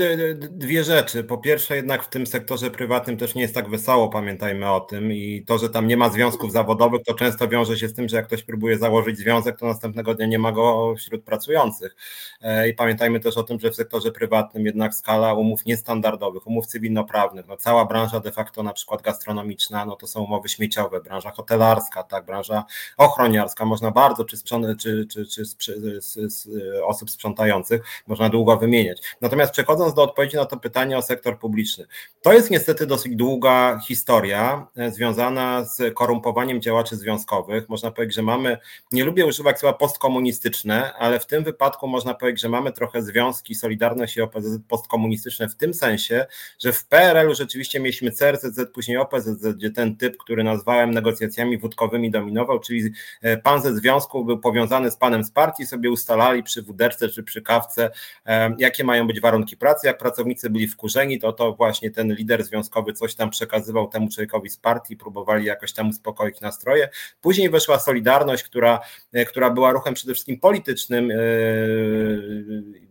[0.51, 1.23] dwie rzeczy.
[1.23, 5.13] Po pierwsze, jednak w tym sektorze prywatnym też nie jest tak wesoło, pamiętajmy o tym.
[5.13, 8.17] I to, że tam nie ma związków zawodowych, to często wiąże się z tym, że
[8.17, 11.95] jak ktoś próbuje założyć związek, to następnego dnia nie ma go wśród pracujących.
[12.41, 16.65] E, I pamiętajmy też o tym, że w sektorze prywatnym jednak skala umów niestandardowych, umów
[16.65, 21.31] cywilnoprawnych, no cała branża de facto na przykład gastronomiczna, no to są umowy śmieciowe, branża
[21.31, 22.63] hotelarska, tak, branża
[22.97, 29.01] ochroniarska, można bardzo, czy, sprząt, czy, czy, czy, czy, czy osób sprzątających, można długo wymieniać.
[29.21, 31.85] Natomiast przechodząc do odpowiedzi na to pytanie o sektor publiczny.
[32.21, 37.69] To jest niestety dosyć długa historia e, związana z korumpowaniem działaczy związkowych.
[37.69, 38.57] Można powiedzieć, że mamy,
[38.91, 43.55] nie lubię używać słowa postkomunistyczne, ale w tym wypadku można powiedzieć, że mamy trochę związki
[43.55, 46.25] Solidarność i OPZZ postkomunistyczne w tym sensie,
[46.59, 52.11] że w PRL-u rzeczywiście mieliśmy CRZZ, później OPZZ, gdzie ten typ, który nazwałem negocjacjami wódkowymi
[52.11, 56.61] dominował, czyli e, pan ze związku był powiązany z panem z partii, sobie ustalali przy
[56.61, 57.91] wuderce czy przy kawce,
[58.25, 59.87] e, jakie mają być warunki pracy.
[59.87, 64.49] Jak pracownicy byli wkurzeni, to to właśnie ten lider związkowy coś tam przekazywał temu człowiekowi
[64.49, 66.89] z partii, próbowali jakoś tam uspokoić nastroje.
[67.21, 68.79] Później weszła Solidarność, która,
[69.13, 71.11] e, która była ruchem przede wszystkim politycznym,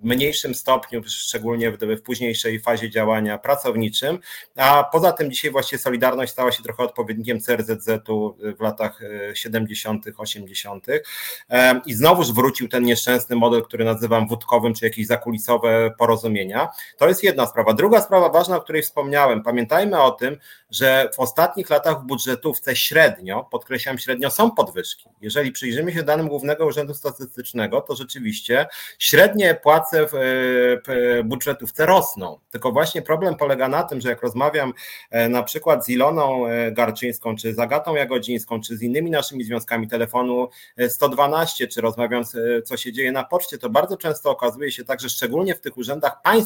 [0.01, 4.19] w mniejszym stopniu, szczególnie w, w późniejszej fazie działania pracowniczym,
[4.57, 9.01] a poza tym dzisiaj właśnie Solidarność stała się trochę odpowiednikiem CRZZ-u w latach
[9.35, 10.87] 70., 80.
[11.87, 16.56] i znowuż wrócił ten nieszczęsny model, który nazywam wódkowym, czy jakieś zakulisowe porozumienia.
[16.97, 17.73] To jest jedna sprawa.
[17.73, 19.43] Druga sprawa ważna, o której wspomniałem.
[19.43, 20.37] Pamiętajmy o tym,
[20.71, 25.09] że w ostatnich latach w budżetówce średnio, podkreślam średnio, są podwyżki.
[25.21, 28.67] Jeżeli przyjrzymy się danym Głównego Urzędu Statystycznego, to rzeczywiście
[28.99, 30.17] średnie płace w
[31.25, 32.39] budżetówce rosną.
[32.51, 34.73] Tylko właśnie problem polega na tym, że jak rozmawiam
[35.11, 39.45] e, na przykład z Iloną e, Garczyńską, czy z Agatą Jagodzińską, czy z innymi naszymi
[39.45, 40.49] związkami telefonu
[40.89, 42.23] 112, e, czy rozmawiam,
[42.65, 45.77] co się dzieje na poczcie, to bardzo często okazuje się tak, że szczególnie w tych
[45.77, 46.46] urzędach państwowych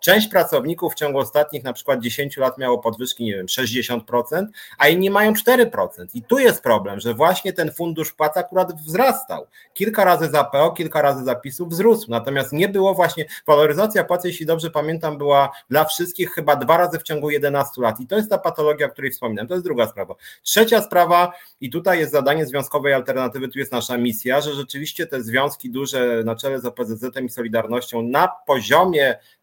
[0.00, 4.46] część pracowników w ciągu ostatnich na przykład 10 lat miało podwyżki, nie wiem, 60%,
[4.78, 6.06] a inni mają 4%.
[6.14, 9.46] I tu jest problem, że właśnie ten fundusz płac akurat wzrastał.
[9.74, 14.46] Kilka razy za PO, kilka razy zapisów wzrósł, natomiast nie było właśnie, waloryzacja płacy, jeśli
[14.46, 18.30] dobrze pamiętam, była dla wszystkich chyba dwa razy w ciągu 11 lat i to jest
[18.30, 19.46] ta patologia, o której wspominam.
[19.46, 20.14] To jest druga sprawa.
[20.42, 25.22] Trzecia sprawa, i tutaj jest zadanie Związkowej Alternatywy, tu jest nasza misja, że rzeczywiście te
[25.22, 28.89] związki duże na czele z OPZZ-em i Solidarnością na poziomie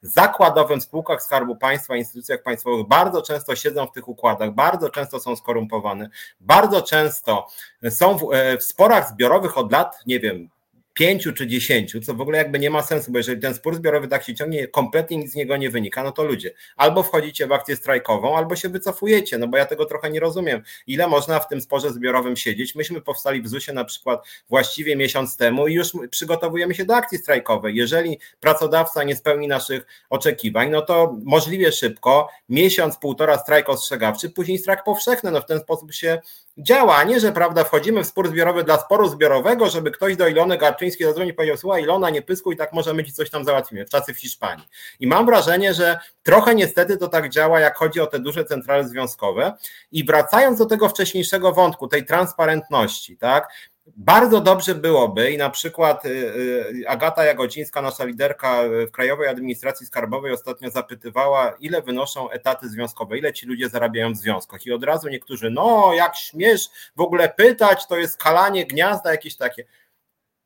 [0.01, 5.19] zakładowym w spółkach Skarbu Państwa, instytucjach państwowych bardzo często siedzą w tych układach, bardzo często
[5.19, 7.47] są skorumpowane, bardzo często
[7.89, 10.49] są w, e, w sporach zbiorowych od lat, nie wiem,
[10.97, 14.07] pięciu czy dziesięciu, co w ogóle jakby nie ma sensu, bo jeżeli ten spór zbiorowy
[14.07, 17.51] tak się ciągnie, kompletnie nic z niego nie wynika, no to ludzie, albo wchodzicie w
[17.51, 20.61] akcję strajkową, albo się wycofujecie, no bo ja tego trochę nie rozumiem.
[20.87, 22.75] Ile można w tym sporze zbiorowym siedzieć?
[22.75, 27.17] Myśmy powstali w ZUS-ie na przykład właściwie miesiąc temu i już przygotowujemy się do akcji
[27.17, 27.75] strajkowej.
[27.75, 34.57] Jeżeli pracodawca nie spełni naszych oczekiwań, no to możliwie szybko, miesiąc, półtora strajk ostrzegawczy, później
[34.57, 36.19] strajk powszechny, no w ten sposób się
[36.57, 40.27] działa, a nie, że prawda, wchodzimy w spór zbiorowy dla sporu zbiorowego, żeby ktoś do
[40.27, 43.85] Ilony Garczyńskiej zadzwonił i powiedział, słuchaj Ilona, nie pyskuj, tak możemy ci coś tam załatwimy,
[43.85, 44.67] w czasy w Hiszpanii.
[44.99, 48.87] I mam wrażenie, że trochę niestety to tak działa, jak chodzi o te duże centrale
[48.87, 49.53] związkowe.
[49.91, 53.49] I wracając do tego wcześniejszego wątku, tej transparentności, tak,
[53.95, 59.85] bardzo dobrze byłoby i na przykład y, y, Agata Jagodzińska, nasza liderka w Krajowej Administracji
[59.85, 64.83] Skarbowej ostatnio zapytywała, ile wynoszą etaty związkowe, ile ci ludzie zarabiają w związkach i od
[64.83, 69.65] razu niektórzy, no jak śmiesz w ogóle pytać, to jest kalanie gniazda jakieś takie.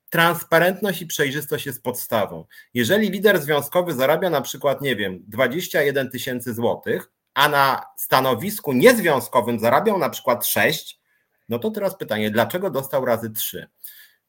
[0.10, 2.46] Transparentność i przejrzystość jest podstawą.
[2.74, 9.60] Jeżeli lider związkowy zarabia na przykład, nie wiem, 21 tysięcy złotych, a na stanowisku niezwiązkowym
[9.60, 11.01] zarabiał na przykład 6,
[11.52, 13.68] no to teraz pytanie, dlaczego dostał razy trzy?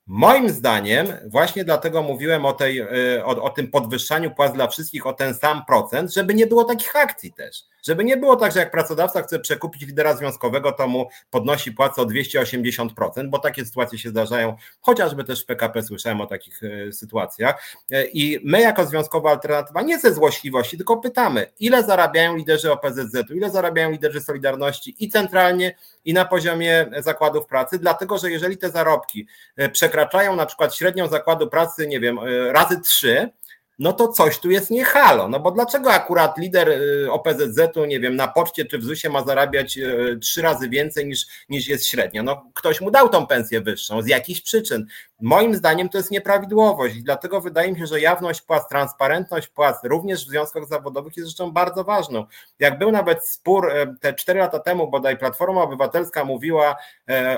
[0.06, 5.06] Moim zdaniem, właśnie dlatego mówiłem o, tej, y, o, o, tym podwyższaniu płac dla wszystkich
[5.06, 7.62] o ten sam procent, żeby nie było takich akcji też.
[7.82, 12.02] Żeby nie było tak, że jak pracodawca chce przekupić lidera związkowego, to mu podnosi płacę
[12.02, 16.92] o 280%, bo takie sytuacje się zdarzają, chociażby też w PKP słyszałem o takich y,
[16.92, 17.76] sytuacjach.
[17.92, 23.34] Y, I my, jako związkowa alternatywa, nie ze złośliwości, tylko pytamy, ile zarabiają liderzy OPZZ-u,
[23.34, 25.74] ile zarabiają liderzy Solidarności i centralnie,
[26.04, 29.26] i na poziomie zakładów pracy, dlatego że jeżeli te zarobki
[29.72, 32.18] przekraczają na przykład średnią zakładu pracy, nie wiem,
[32.52, 33.30] razy trzy,
[33.78, 35.28] no to coś tu jest nie halo.
[35.28, 39.24] No bo dlaczego akurat lider y, OPZZ-u, nie wiem, na poczcie czy w ZUS-ie ma
[39.24, 42.22] zarabiać y, trzy razy więcej niż, niż jest średnia?
[42.22, 44.86] No ktoś mu dał tą pensję wyższą z jakichś przyczyn.
[45.20, 49.76] Moim zdaniem to jest nieprawidłowość i dlatego wydaje mi się, że jawność płac, transparentność płac
[49.84, 52.26] również w związkach zawodowych jest rzeczą bardzo ważną.
[52.58, 56.76] Jak był nawet spór y, te cztery lata temu, bodaj Platforma Obywatelska mówiła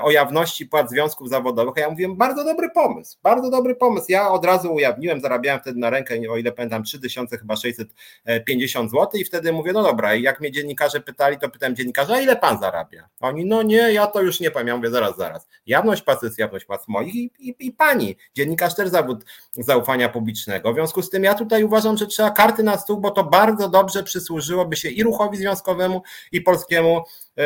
[0.01, 4.05] o jawności płac związków zawodowych, a ja mówiłem, bardzo dobry pomysł, bardzo dobry pomysł.
[4.09, 9.09] Ja od razu ujawniłem, zarabiałem wtedy na rękę o ile pamiętam, 3000 chyba 650 zł
[9.13, 12.35] i wtedy mówię, no dobra, i jak mnie dziennikarze pytali, to pytałem dziennikarza, a ile
[12.35, 13.09] pan zarabia?
[13.19, 15.47] Oni, no nie, ja to już nie pamiętam, ja mówię, zaraz, zaraz.
[15.65, 18.15] Jawność płac jest jawność płac moich i, i, i pani.
[18.35, 20.71] Dziennikarz też zawód zaufania publicznego.
[20.71, 23.69] W związku z tym ja tutaj uważam, że trzeba karty na stół, bo to bardzo
[23.69, 26.01] dobrze przysłużyłoby się i ruchowi związkowemu,
[26.31, 27.03] i polskiemu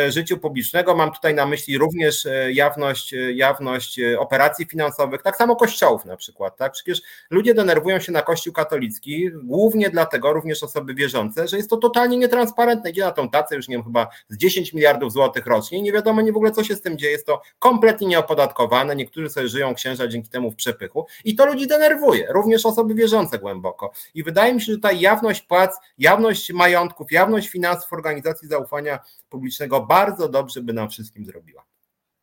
[0.10, 0.96] życiu publicznego.
[0.96, 6.58] Mam tutaj na myśli również jawność, jawność operacji finansowych, tak samo kościołów na przykład.
[6.58, 6.72] Tak?
[6.72, 11.78] Przecież ludzie denerwują się na Kościół katolicki, głównie dlatego, również osoby wierzące, że jest to
[11.78, 12.90] totalnie nietransparentne.
[12.90, 15.92] Idzie na tą tacę już nie wiem, chyba z 10 miliardów złotych rocznie i nie
[15.92, 17.12] wiadomo nie w ogóle, co się z tym dzieje.
[17.12, 18.96] Jest to kompletnie nieopodatkowane.
[18.96, 23.40] Niektórzy sobie żyją księża dzięki temu w przepychu i to ludzi denerwuje, również osoby wierzące
[23.40, 23.92] głęboko.
[24.14, 29.82] I wydaje mi się, że ta jawność płac, jawność majątków, jawność finansów organizacji zaufania publicznego
[29.82, 31.66] bardzo dobrze by nam wszystkim zrobiła.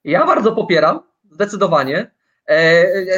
[0.05, 1.01] Ja bardzo popieram,
[1.31, 2.11] zdecydowanie.
[2.49, 2.53] E,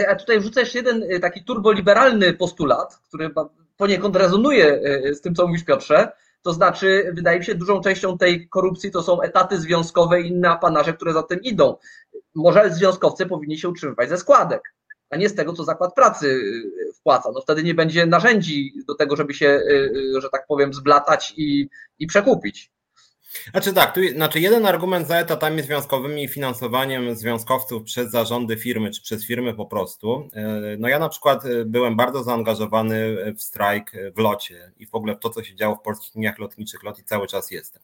[0.01, 3.31] e, a tutaj wrzucę jeszcze jeden e, taki turboliberalny postulat, który
[3.77, 4.81] poniekąd rezonuje
[5.13, 6.13] z tym, co mówisz Piotrze.
[6.43, 10.51] To znaczy, wydaje mi się, dużą częścią tej korupcji to są etaty związkowe i inne
[10.51, 11.77] apanarze, które za tym idą.
[12.35, 14.75] Może związkowcy powinni się utrzymywać ze składek,
[15.11, 16.41] a nie z tego, co zakład pracy
[16.95, 17.31] wpłaca.
[17.35, 19.61] No wtedy nie będzie narzędzi do tego, żeby się,
[20.19, 21.69] że tak powiem, zblatać i,
[21.99, 22.71] i przekupić.
[23.51, 28.91] Znaczy tak, tu, znaczy jeden argument za etatami związkowymi i finansowaniem związkowców przez zarządy firmy,
[28.91, 30.29] czy przez firmy po prostu.
[30.33, 34.95] E, no ja na przykład e, byłem bardzo zaangażowany w strajk w locie i w
[34.95, 37.83] ogóle w to, co się działo w polskich liniach lotniczych lot i cały czas jestem.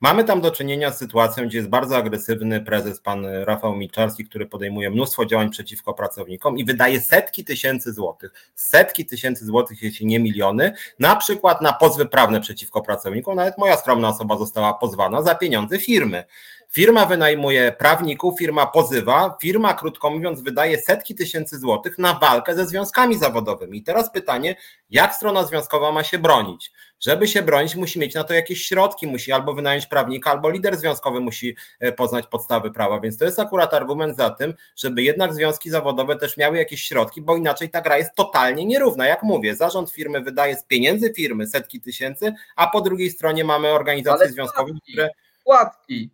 [0.00, 4.46] Mamy tam do czynienia z sytuacją, gdzie jest bardzo agresywny prezes, pan Rafał Milczarski, który
[4.46, 10.20] podejmuje mnóstwo działań przeciwko pracownikom i wydaje setki tysięcy złotych, setki tysięcy złotych, jeśli nie
[10.20, 13.36] miliony, na przykład na pozwy prawne przeciwko pracownikom.
[13.36, 16.24] Nawet moja skromna osoba została pozwana za pieniądze firmy.
[16.70, 22.66] Firma wynajmuje prawników, firma pozywa, firma, krótko mówiąc, wydaje setki tysięcy złotych na walkę ze
[22.66, 23.78] związkami zawodowymi.
[23.78, 24.56] I teraz pytanie,
[24.90, 26.72] jak strona związkowa ma się bronić?
[27.00, 30.76] Żeby się bronić, musi mieć na to jakieś środki, musi albo wynająć prawnika, albo lider
[30.76, 33.00] związkowy musi e, poznać podstawy prawa.
[33.00, 37.22] Więc to jest akurat argument za tym, żeby jednak związki zawodowe też miały jakieś środki,
[37.22, 39.06] bo inaczej ta gra jest totalnie nierówna.
[39.06, 43.68] Jak mówię, zarząd firmy wydaje z pieniędzy firmy setki tysięcy, a po drugiej stronie mamy
[43.68, 45.10] organizacje Ale związkowe, które.
[45.44, 46.10] Płatki.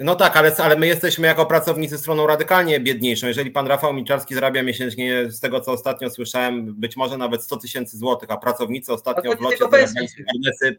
[0.00, 3.26] No tak, ale, ale my jesteśmy jako pracownicy stroną radykalnie biedniejszą.
[3.26, 7.56] Jeżeli pan Rafał Miczarski zarabia miesięcznie, z tego co ostatnio słyszałem, być może nawet 100
[7.56, 9.58] tysięcy złotych, a pracownicy ostatnio w locie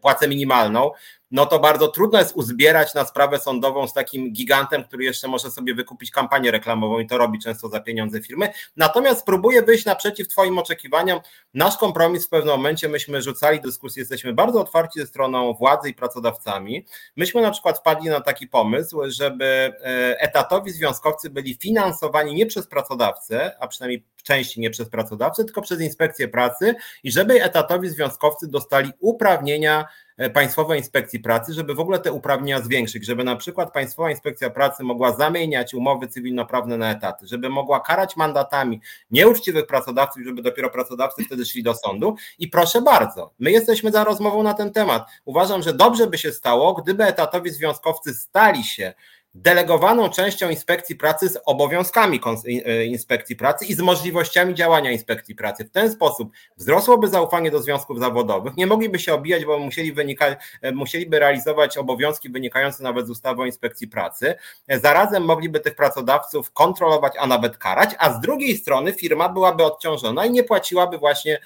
[0.02, 0.92] płacę minimalną,
[1.32, 5.52] no to bardzo trudno jest uzbierać na sprawę sądową z takim gigantem, który jeszcze może
[5.52, 8.50] sobie wykupić kampanię reklamową i to robi często za pieniądze firmy.
[8.78, 11.20] Natomiast próbuję wyjść naprzeciw Twoim oczekiwaniom.
[11.54, 15.94] Nasz kompromis w pewnym momencie myśmy rzucali dyskusję, jesteśmy bardzo otwarci ze stroną władzy i
[15.94, 16.86] pracodawcami.
[17.16, 19.72] Myśmy na przykład wpadli na taki pomysł, żeby e,
[20.20, 25.82] etatowi związkowcy byli finansowani nie przez pracodawcę, a przynajmniej części nie przez pracodawcę, tylko przez
[25.82, 29.86] inspekcję pracy i żeby etatowi związkowcy dostali uprawnienia
[30.34, 34.84] Państwowej Inspekcji Pracy, żeby w ogóle te uprawnienia zwiększyć, żeby na przykład Państwowa Inspekcja Pracy
[34.84, 41.24] mogła zamieniać umowy cywilnoprawne na etaty, żeby mogła karać mandatami nieuczciwych pracodawców, żeby dopiero pracodawcy
[41.24, 42.16] wtedy szli do sądu.
[42.40, 45.08] I proszę bardzo, my jesteśmy za rozmową na ten temat.
[45.26, 48.94] Uważam, że dobrze by się stało, gdyby etatowi związkowcy stali się
[49.34, 52.22] delegowaną częścią inspekcji pracy z obowiązkami
[52.66, 55.66] e, inspekcji pracy i z możliwościami działania inspekcji pracy.
[55.66, 60.36] W ten sposób wzrosłoby zaufanie do związków zawodowych, nie mogliby się obijać, bo musieli wynika,
[60.62, 64.36] e, musieliby realizować obowiązki wynikające nawet z ustawy o inspekcji pracy.
[64.68, 69.64] E, zarazem mogliby tych pracodawców kontrolować, a nawet karać, a z drugiej strony firma byłaby
[69.64, 71.40] odciążona i nie płaciłaby właśnie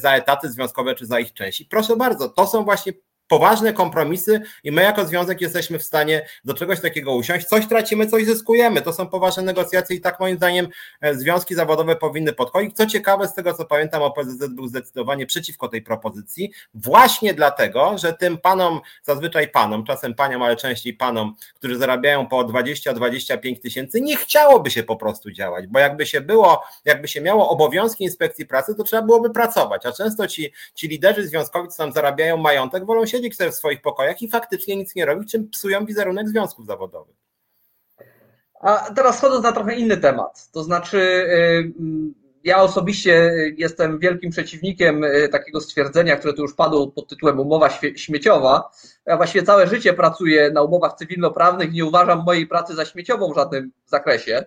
[0.00, 1.60] za etaty związkowe czy za ich część.
[1.60, 2.92] I proszę bardzo, to są właśnie
[3.32, 7.46] poważne kompromisy i my jako związek jesteśmy w stanie do czegoś takiego usiąść.
[7.46, 8.82] Coś tracimy, coś zyskujemy.
[8.82, 10.68] To są poważne negocjacje i tak moim zdaniem
[11.00, 12.76] e, związki zawodowe powinny podchodzić.
[12.76, 18.12] Co ciekawe, z tego co pamiętam, OPZZ był zdecydowanie przeciwko tej propozycji, właśnie dlatego, że
[18.12, 24.16] tym panom, zazwyczaj panom, czasem paniom, ale częściej panom, którzy zarabiają po 20-25 tysięcy, nie
[24.16, 28.74] chciałoby się po prostu działać, bo jakby się było, jakby się miało obowiązki inspekcji pracy,
[28.74, 33.06] to trzeba byłoby pracować, a często ci, ci liderzy związkowi, co tam zarabiają majątek, wolą
[33.06, 37.16] się siedzieć w swoich pokojach i faktycznie nic nie robić, czym psują wizerunek związków zawodowych.
[38.60, 41.72] A teraz schodząc na trochę inny temat, to znaczy y,
[42.44, 47.70] ja osobiście jestem wielkim przeciwnikiem y, takiego stwierdzenia, które tu już padło pod tytułem umowa
[47.96, 48.70] śmieciowa.
[49.06, 53.36] Ja właściwie całe życie pracuję na umowach cywilnoprawnych, nie uważam mojej pracy za śmieciową w
[53.36, 54.44] żadnym zakresie.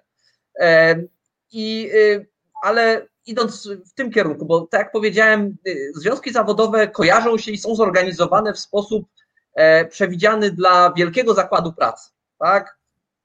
[1.52, 2.28] I, y,
[2.64, 7.58] ale idąc w tym kierunku, bo tak jak powiedziałem, y, związki zawodowe kojarzą się i
[7.58, 9.08] są zorganizowane w sposób
[9.54, 12.10] e, przewidziany dla wielkiego zakładu pracy.
[12.40, 12.78] Tak?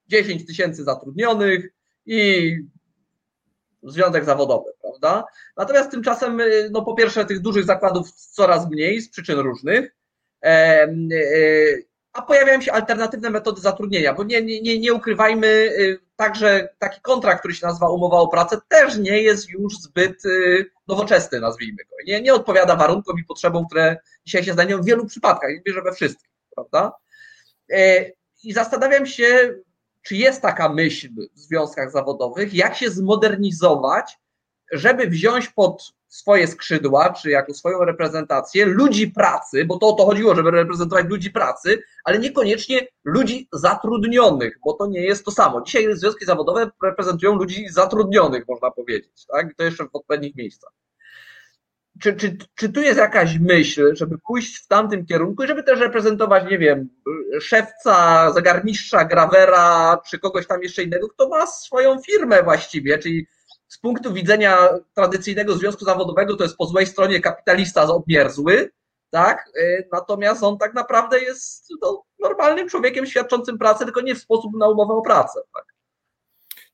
[0.09, 1.72] 10 tysięcy zatrudnionych
[2.07, 2.57] i
[3.82, 5.24] związek zawodowy, prawda?
[5.57, 9.96] Natomiast tymczasem, y, no po pierwsze, tych dużych zakładów coraz mniej z przyczyn różnych.
[10.44, 10.88] E,
[12.12, 17.38] a pojawiają się alternatywne metody zatrudnienia, bo nie, nie, nie ukrywajmy, y, także taki kontrakt,
[17.40, 21.96] który się nazywa umowa o pracę, też nie jest już zbyt y, nowoczesny, nazwijmy go.
[22.06, 23.96] Nie, nie odpowiada warunkom i potrzebom, które
[24.26, 26.92] dzisiaj się znajdują w wielu przypadkach, nie bierze we wszystkich, prawda?
[27.72, 28.10] E,
[28.44, 29.54] I zastanawiam się,
[30.02, 34.18] czy jest taka myśl w związkach zawodowych, jak się zmodernizować,
[34.72, 40.06] żeby wziąć pod swoje skrzydła, czy jako swoją reprezentację ludzi pracy, bo to o to
[40.06, 45.62] chodziło, żeby reprezentować ludzi pracy, ale niekoniecznie ludzi zatrudnionych, bo to nie jest to samo.
[45.62, 49.52] Dzisiaj związki zawodowe reprezentują ludzi zatrudnionych, można powiedzieć, tak?
[49.52, 50.72] I to jeszcze w odpowiednich miejscach.
[52.00, 56.50] Czy, czy, czy tu jest jakaś myśl, żeby pójść w tamtym kierunku żeby też reprezentować,
[56.50, 56.88] nie wiem,
[57.40, 63.26] szewca, zagarmistrza, grawera, czy kogoś tam jeszcze innego, kto ma swoją firmę właściwie, czyli
[63.70, 68.70] z punktu widzenia tradycyjnego związku zawodowego to jest po złej stronie kapitalista obmierzły,
[69.10, 69.50] tak?
[69.56, 74.52] Y, natomiast on tak naprawdę jest no, normalnym człowiekiem świadczącym pracę, tylko nie w sposób
[74.58, 75.40] na umowę o pracę.
[75.54, 75.69] Tak?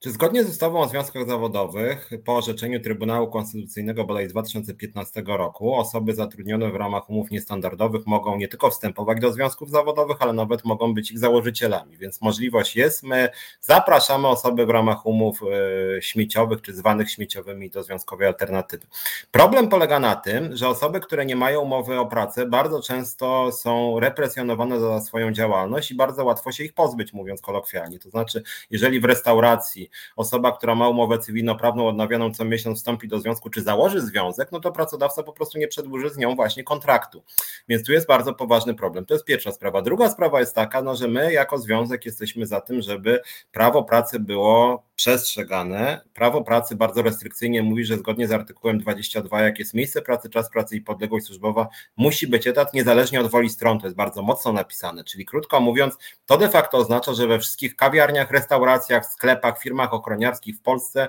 [0.07, 5.74] Czy zgodnie z ustawą o związkach zawodowych, po orzeczeniu Trybunału Konstytucyjnego bodaj z 2015 roku,
[5.74, 10.64] osoby zatrudnione w ramach umów niestandardowych mogą nie tylko wstępować do związków zawodowych, ale nawet
[10.64, 13.02] mogą być ich założycielami, więc możliwość jest.
[13.02, 13.28] My
[13.61, 18.86] zapraszamy osoby w ramach umów e, śmieciowych czy zwanych śmieciowymi do związkowej alternatywy.
[19.30, 24.00] Problem polega na tym, że osoby, które nie mają umowy o pracę, bardzo często są
[24.00, 27.98] represjonowane za swoją działalność i bardzo łatwo się ich pozbyć, mówiąc kolokwialnie.
[27.98, 33.20] To znaczy, jeżeli w restauracji osoba, która ma umowę cywilnoprawną odnawioną co miesiąc wstąpi do
[33.20, 37.22] związku, czy założy związek, no to pracodawca po prostu nie przedłuży z nią właśnie kontraktu.
[37.68, 39.07] Więc tu jest bardzo poważny problem.
[39.07, 39.82] To jest pierwsza sprawa.
[39.82, 43.20] Druga sprawa jest taka, no, że my jako związek jesteśmy za tym, żeby
[43.53, 46.01] prawo pracy było przestrzegane.
[46.14, 50.51] Prawo pracy bardzo restrykcyjnie mówi, że zgodnie z artykułem 22, jak jest miejsce pracy, czas
[50.51, 53.80] pracy i podległość służbowa, musi być etat niezależnie od woli stron.
[53.80, 55.05] To jest bardzo mocno napisane.
[55.05, 60.57] Czyli krótko mówiąc, to de facto oznacza, że we wszystkich kawiarniach, restauracjach, sklepach, firmach ochroniarskich
[60.57, 61.09] w Polsce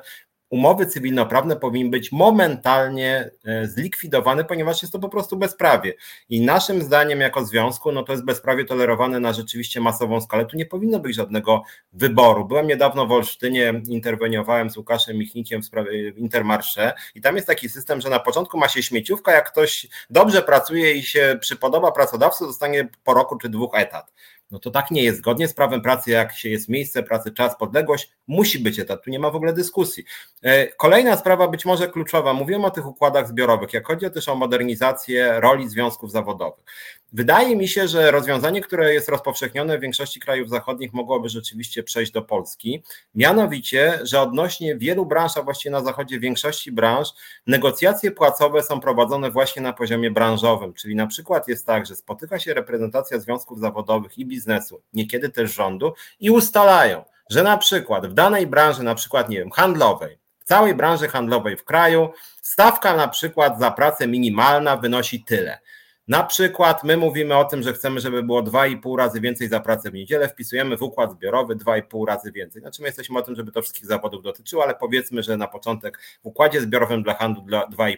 [0.50, 5.94] umowy cywilnoprawne powinny być momentalnie e, zlikwidowane, ponieważ jest to po prostu bezprawie.
[6.30, 10.46] I naszym zdaniem jako związku, no to jest bezprawie tolerowane na rzeczywiście masową skalę.
[10.46, 12.46] Tu nie powinno być żadnego wyboru.
[12.46, 17.70] Byłem niedawno w Olsztynie, interweniowałem z Łukaszem Michnikiem w sprawie Intermarsze i tam jest taki
[17.70, 22.46] system, że na początku ma się śmieciówka, jak ktoś dobrze pracuje i się przypodoba pracodawcy,
[22.46, 24.14] dostanie po roku czy dwóch etat.
[24.52, 25.18] No to tak nie jest.
[25.18, 29.04] Zgodnie z prawem pracy, jak się jest miejsce pracy, czas, podległość, musi być etat.
[29.04, 30.04] Tu nie ma w ogóle dyskusji.
[30.44, 32.34] E, kolejna sprawa, być może kluczowa.
[32.34, 36.66] Mówiłem o tych układach zbiorowych, jak chodzi też o modernizację roli związków zawodowych.
[37.14, 42.12] Wydaje mi się, że rozwiązanie, które jest rozpowszechnione w większości krajów zachodnich, mogłoby rzeczywiście przejść
[42.12, 42.84] do Polski.
[43.16, 47.10] Mianowicie, że odnośnie wielu branż, a właściwie na zachodzie większości branż,
[47.48, 50.74] negocjacje płacowe są prowadzone właśnie na poziomie branżowym.
[50.74, 55.54] Czyli na przykład jest tak, że spotyka się reprezentacja związków zawodowych i biznesu, niekiedy też
[55.54, 60.44] rządu, i ustalają, że na przykład w danej branży, na przykład, nie wiem, handlowej, w
[60.44, 62.10] całej branży handlowej w kraju,
[62.42, 65.60] stawka na przykład za pracę minimalna wynosi tyle.
[66.08, 69.92] Na przykład my mówimy o tym, że chcemy, żeby było 2,5 razy więcej za pracę
[69.92, 72.62] w niedzielę, wpisujemy w układ zbiorowy 2,5 razy więcej.
[72.62, 76.00] Znaczy my jesteśmy o tym, żeby to wszystkich zawodów dotyczyło, ale powiedzmy, że na początek
[76.24, 77.96] w układzie zbiorowym dla handlu dla 2,5.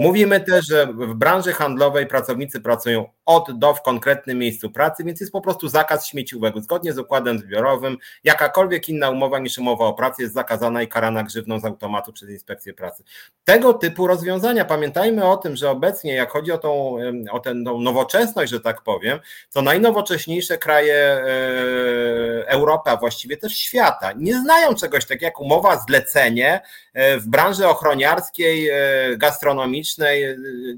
[0.00, 5.20] Mówimy też, że w branży handlowej pracownicy pracują od do w konkretnym miejscu pracy, więc
[5.20, 6.54] jest po prostu zakaz śmieciówek.
[6.58, 11.22] Zgodnie z układem zbiorowym jakakolwiek inna umowa niż umowa o pracę jest zakazana i karana
[11.22, 13.04] grzywną z automatu przez inspekcję pracy.
[13.44, 16.96] Tego typu rozwiązania, pamiętajmy o tym, że obecnie jak chodzi o tą
[17.30, 19.18] o tę nowoczesność, że tak powiem,
[19.52, 25.78] to najnowocześniejsze kraje e, Europy, a właściwie też świata, nie znają czegoś takiego jak umowa
[25.78, 26.60] zlecenie
[26.94, 28.76] e, w branży ochroniarskiej, e,
[29.16, 30.24] gastronomicznej,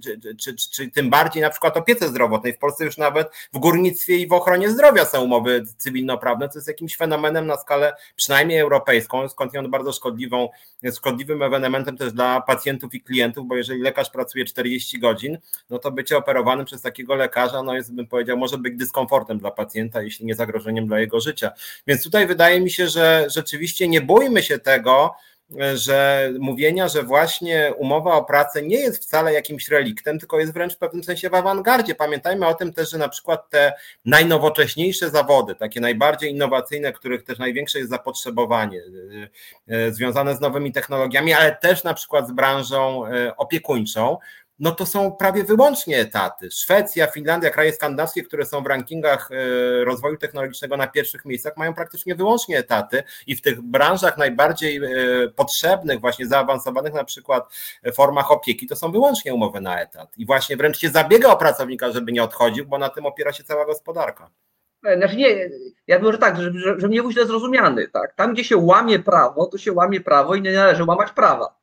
[0.04, 2.41] czy, czy, czy tym bardziej na przykład opiece zdrowotnej.
[2.52, 6.68] W Polsce już nawet w górnictwie i w ochronie zdrowia są umowy cywilnoprawne, co jest
[6.68, 10.48] jakimś fenomenem na skalę przynajmniej europejską, skądinąd bardzo szkodliwą,
[10.96, 15.38] szkodliwym ewenementem też dla pacjentów i klientów, bo jeżeli lekarz pracuje 40 godzin,
[15.70, 19.50] no to bycie operowany przez takiego lekarza, no jest, bym powiedział, może być dyskomfortem dla
[19.50, 21.50] pacjenta, jeśli nie zagrożeniem dla jego życia.
[21.86, 25.14] Więc tutaj wydaje mi się, że rzeczywiście nie bójmy się tego,
[25.74, 30.74] że mówienia, że właśnie umowa o pracę nie jest wcale jakimś reliktem, tylko jest wręcz
[30.74, 31.94] w pewnym sensie w awangardzie.
[31.94, 33.72] Pamiętajmy o tym też, że na przykład te
[34.04, 39.30] najnowocześniejsze zawody, takie najbardziej innowacyjne, których też największe jest zapotrzebowanie, y,
[39.74, 44.18] y, związane z nowymi technologiami, ale też na przykład z branżą y, opiekuńczą,
[44.62, 46.50] no to są prawie wyłącznie etaty.
[46.50, 51.74] Szwecja, Finlandia, kraje skandynawskie, które są w rankingach e, rozwoju technologicznego na pierwszych miejscach, mają
[51.74, 57.54] praktycznie wyłącznie etaty i w tych branżach najbardziej e, potrzebnych, właśnie zaawansowanych na przykład
[57.94, 60.18] formach opieki, to są wyłącznie umowy na etat.
[60.18, 63.44] I właśnie wręcz się zabiega o pracownika, żeby nie odchodził, bo na tym opiera się
[63.44, 64.30] cała gospodarka.
[64.86, 65.50] E, znaczy nie,
[65.86, 67.88] ja mówię, że tak, żeby, żeby nie był źle zrozumiany.
[67.88, 68.14] Tak?
[68.14, 71.61] Tam, gdzie się łamie prawo, to się łamie prawo i nie należy łamać prawa.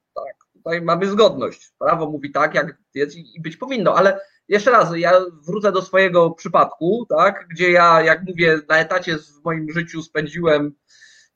[0.64, 1.72] Tutaj mamy zgodność.
[1.80, 5.12] Prawo mówi tak, jak jest i być powinno, ale jeszcze raz, ja
[5.48, 10.76] wrócę do swojego przypadku, tak, gdzie ja, jak mówię, na etacie w moim życiu spędziłem,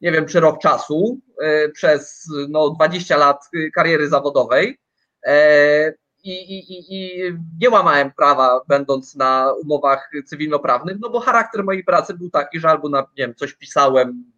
[0.02, 4.80] nie wiem, czy rok czasu, e, przez no, 20 lat kariery zawodowej.
[5.26, 5.94] E,
[6.24, 12.14] I, i, i, nie łamałem prawa, będąc na umowach cywilnoprawnych, no bo charakter mojej pracy
[12.14, 14.33] był taki, że albo na, nie wiem, coś pisałem,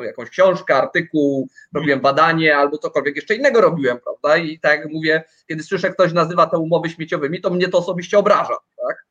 [0.00, 4.36] jakąś książkę, artykuł, robiłem badanie albo cokolwiek jeszcze innego robiłem, prawda?
[4.36, 8.18] I tak jak mówię, kiedy słyszę, ktoś nazywa te umowy śmieciowymi, to mnie to osobiście
[8.18, 8.56] obraża,
[8.88, 9.06] tak?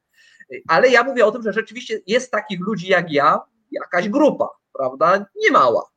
[0.67, 5.25] Ale ja mówię o tym, że rzeczywiście jest takich ludzi jak ja, jakaś grupa, prawda?
[5.35, 5.89] Niemała,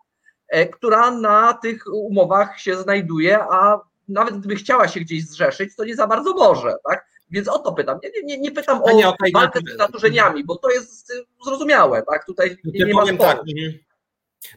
[0.49, 5.85] e, która na tych umowach się znajduje, a nawet gdyby chciała się gdzieś zrzeszyć, to
[5.85, 7.07] nie za bardzo może, tak?
[7.31, 7.99] Więc o to pytam.
[8.03, 11.13] Nie, nie, nie pytam o nie, okay, walkę z naturzeniami, bo to jest
[11.45, 12.27] zrozumiałe, tak?
[12.27, 13.41] Tutaj nie, nie ma powiem tak.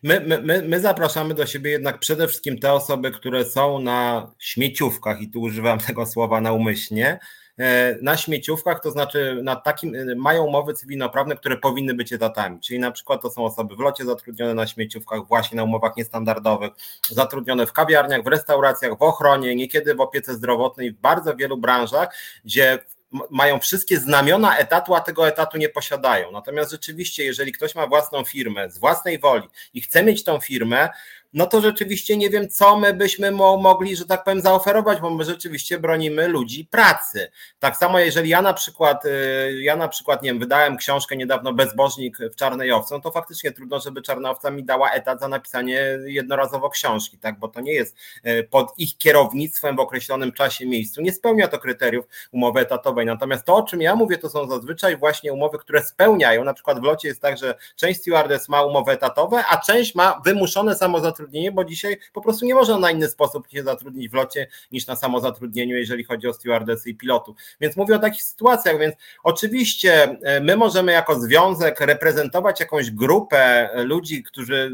[0.04, 5.22] My, my, my zapraszamy do siebie jednak przede wszystkim te osoby, które są na śmieciówkach,
[5.22, 7.20] i tu używam tego słowa naumyślnie,
[7.60, 12.60] e, na śmieciówkach, to znaczy na takim, e, mają umowy cywilnoprawne, które powinny być etatami,
[12.60, 16.72] czyli na przykład to są osoby w locie zatrudnione na śmieciówkach, właśnie na umowach niestandardowych,
[17.10, 22.16] zatrudnione w kawiarniach, w restauracjach, w ochronie, niekiedy w opiece zdrowotnej, w bardzo wielu branżach,
[22.46, 22.80] gdzie
[23.30, 26.32] mają wszystkie znamiona etatu, a tego etatu nie posiadają.
[26.32, 30.90] Natomiast rzeczywiście, jeżeli ktoś ma własną firmę z własnej woli i chce mieć tą firmę,
[31.34, 35.24] no to rzeczywiście nie wiem, co my byśmy mogli, że tak powiem, zaoferować, bo my
[35.24, 37.32] rzeczywiście bronimy ludzi pracy.
[37.60, 41.54] Tak samo, jeżeli ja na przykład, y, ja na przykład, nie wiem, wydałem książkę niedawno
[41.54, 45.28] Bezbożnik w Czarnej Owce, no to faktycznie trudno, żeby Czarna Owca mi dała etat za
[45.28, 47.96] napisanie jednorazowo książki, tak, bo to nie jest
[48.28, 51.02] y, pod ich kierownictwem w określonym czasie, miejscu.
[51.02, 53.06] Nie spełnia to kryteriów umowy etatowej.
[53.06, 56.44] Natomiast to, o czym ja mówię, to są zazwyczaj właśnie umowy, które spełniają.
[56.44, 60.22] Na przykład w locie jest tak, że część stewardess ma umowy etatowe, a część ma
[60.26, 64.14] wymuszone samozatrudnienie samozatrudnienie, bo dzisiaj po prostu nie można na inny sposób się zatrudnić w
[64.14, 67.38] locie niż na samozatrudnieniu, jeżeli chodzi o stewardessy i pilotów.
[67.62, 73.70] Więc mówię o takich sytuacjach, więc oczywiście e, my możemy jako związek reprezentować jakąś grupę
[73.86, 74.72] ludzi, którzy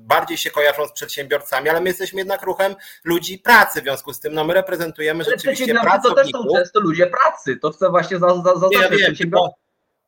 [0.00, 4.20] bardziej się kojarzą z przedsiębiorcami, ale my jesteśmy jednak ruchem ludzi pracy, w związku z
[4.20, 6.16] tym no my reprezentujemy ale rzeczywiście pracowników.
[6.16, 8.42] To też są często ludzie pracy, to chcę właśnie zaznaczyć.
[8.42, 9.10] Za, za, za, ja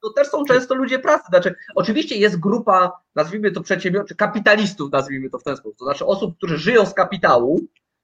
[0.04, 1.24] to też są często ludzie pracy.
[1.28, 5.78] Znaczy, oczywiście jest grupa, nazwijmy to przedsiębiorczych, kapitalistów, nazwijmy to w ten sposób.
[5.78, 7.60] To znaczy osób, którzy żyją z kapitału,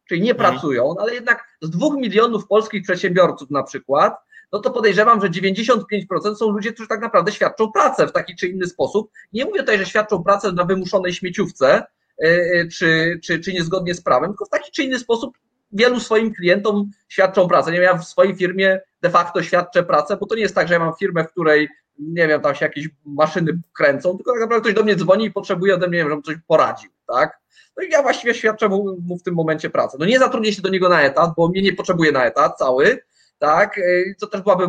[0.08, 0.52] czyli nie mhm.
[0.52, 4.14] pracują, ale jednak z dwóch milionów polskich przedsiębiorców na przykład,
[4.52, 8.48] no to podejrzewam, że 95% są ludzie, którzy tak naprawdę świadczą pracę w taki czy
[8.48, 9.10] inny sposób.
[9.32, 13.94] Nie mówię tutaj, że świadczą pracę na wymuszonej śmieciówce, e, e, czy, czy, czy niezgodnie
[13.94, 15.38] z prawem, tylko w taki czy inny sposób
[15.72, 17.72] wielu swoim klientom świadczą pracę.
[17.72, 20.74] Nie ja w swojej firmie de facto świadczę pracę, bo to nie jest tak, że
[20.74, 21.68] ja mam firmę, w której
[22.00, 25.30] nie wiem, tam się jakieś maszyny kręcą, tylko tak naprawdę ktoś do mnie dzwoni i
[25.30, 27.40] potrzebuje ode mnie, żebym coś poradził, tak?
[27.76, 29.96] No i ja właściwie świadczę mu, mu w tym momencie pracę.
[30.00, 32.98] No nie zatrudnię się do niego na etat, bo mnie nie potrzebuje na etat cały,
[33.38, 33.80] tak?
[34.20, 34.68] To też byłaby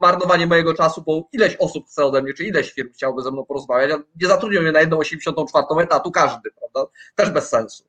[0.00, 3.44] marnowanie mojego czasu, bo ileś osób chce ode mnie, czy ileś firm chciałby ze mną
[3.44, 6.92] porozmawiać, a nie zatrudnią mnie na jedną 84 etatu każdy, prawda?
[7.14, 7.84] Też bez sensu.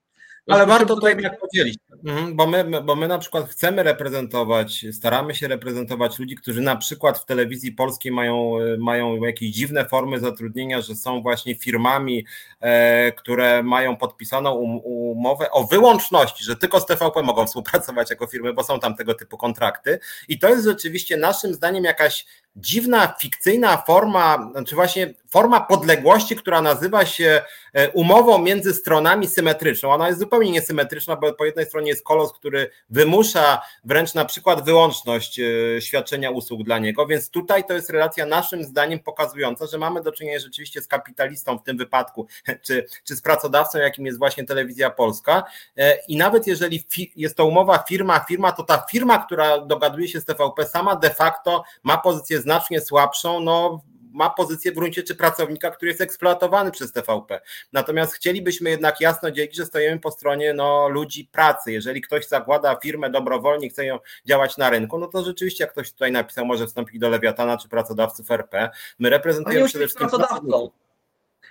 [0.48, 5.36] Ale warto to jednak podzielić, mhm, bo my, bo my na przykład chcemy reprezentować, staramy
[5.36, 10.82] się reprezentować ludzi, którzy na przykład w telewizji polskiej mają, mają jakieś dziwne formy zatrudnienia,
[10.82, 12.26] że są właśnie firmami,
[12.60, 18.28] e, które mają podpisaną um, umowę o wyłączności, że tylko z TVP mogą współpracować jako
[18.28, 20.00] firmy, bo są tam tego typu kontrakty.
[20.28, 22.26] I to jest rzeczywiście naszym zdaniem jakaś
[22.56, 27.42] dziwna, fikcyjna forma, znaczy właśnie forma podległości, która nazywa się
[27.74, 29.92] e, umową między stronami symetryczną.
[29.92, 34.66] Ona jest zupełnie niesymetryczna, bo po jednej stronie jest kolos, który wymusza wręcz na przykład
[34.66, 35.44] wyłączność e,
[35.82, 40.12] świadczenia usług dla niego, więc tutaj to jest relacja naszym zdaniem pokazująca, że mamy do
[40.12, 42.28] czynienia rzeczywiście z kapitalistą w tym wypadku,
[42.66, 45.44] czy, czy z pracodawcą, jakim jest właśnie telewizja polska.
[45.78, 50.26] E, I nawet jeżeli jest to umowa firma-firma, to ta firma, która dogaduje się z
[50.26, 53.82] TVP, sama de facto ma pozycję znacznie słabszą, no
[54.16, 57.42] ma pozycję w gruncie czy pracownika, który jest eksploatowany przez TVP.
[57.74, 61.72] Natomiast chcielibyśmy jednak jasno dzielić, że stoimy po stronie no, ludzi pracy.
[61.72, 65.92] Jeżeli ktoś zakłada firmę dobrowolnie, chce ją działać na rynku, no to rzeczywiście, jak ktoś
[65.92, 68.70] tutaj napisał, może wstąpić do Lewiatana czy pracodawców RP.
[69.00, 70.70] My reprezentujemy przede wszystkim pracodawcą.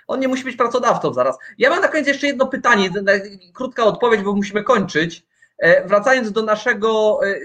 [0.07, 1.37] On nie musi być pracodawcą zaraz.
[1.57, 2.89] Ja mam na koniec jeszcze jedno pytanie,
[3.53, 5.23] krótka odpowiedź, bo musimy kończyć.
[5.57, 7.39] E, wracając do, naszego, e, e,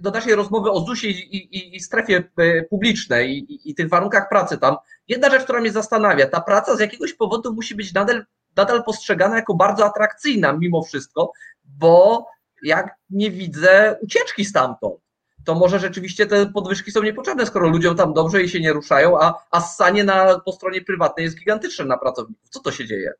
[0.00, 2.24] do naszej rozmowy o ZUS-ie i, i, i strefie
[2.70, 4.76] publicznej i, i, tych warunkach pracy tam,
[5.08, 8.24] jedna rzecz, która mnie zastanawia, ta praca z jakiegoś powodu musi być nadal,
[8.56, 11.32] nadal postrzegana jako bardzo atrakcyjna mimo wszystko,
[11.64, 12.26] bo
[12.62, 15.00] jak nie widzę ucieczki stamtąd,
[15.44, 19.20] to może rzeczywiście te podwyżki są niepotrzebne, skoro ludziom tam dobrze i się nie ruszają,
[19.20, 22.48] a, a ssanie na, po stronie prywatnej jest gigantyczne na pracowników.
[22.48, 23.12] Co to się dzieje?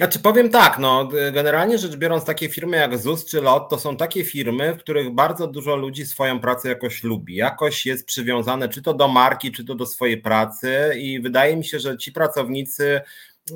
[0.00, 3.96] Znaczy powiem tak, no generalnie rzecz biorąc takie firmy jak ZUS czy LOT to są
[3.96, 8.82] takie firmy, w których bardzo dużo ludzi swoją pracę jakoś lubi, jakoś jest przywiązane czy
[8.82, 13.00] to do marki, czy to do swojej pracy i wydaje mi się, że ci pracownicy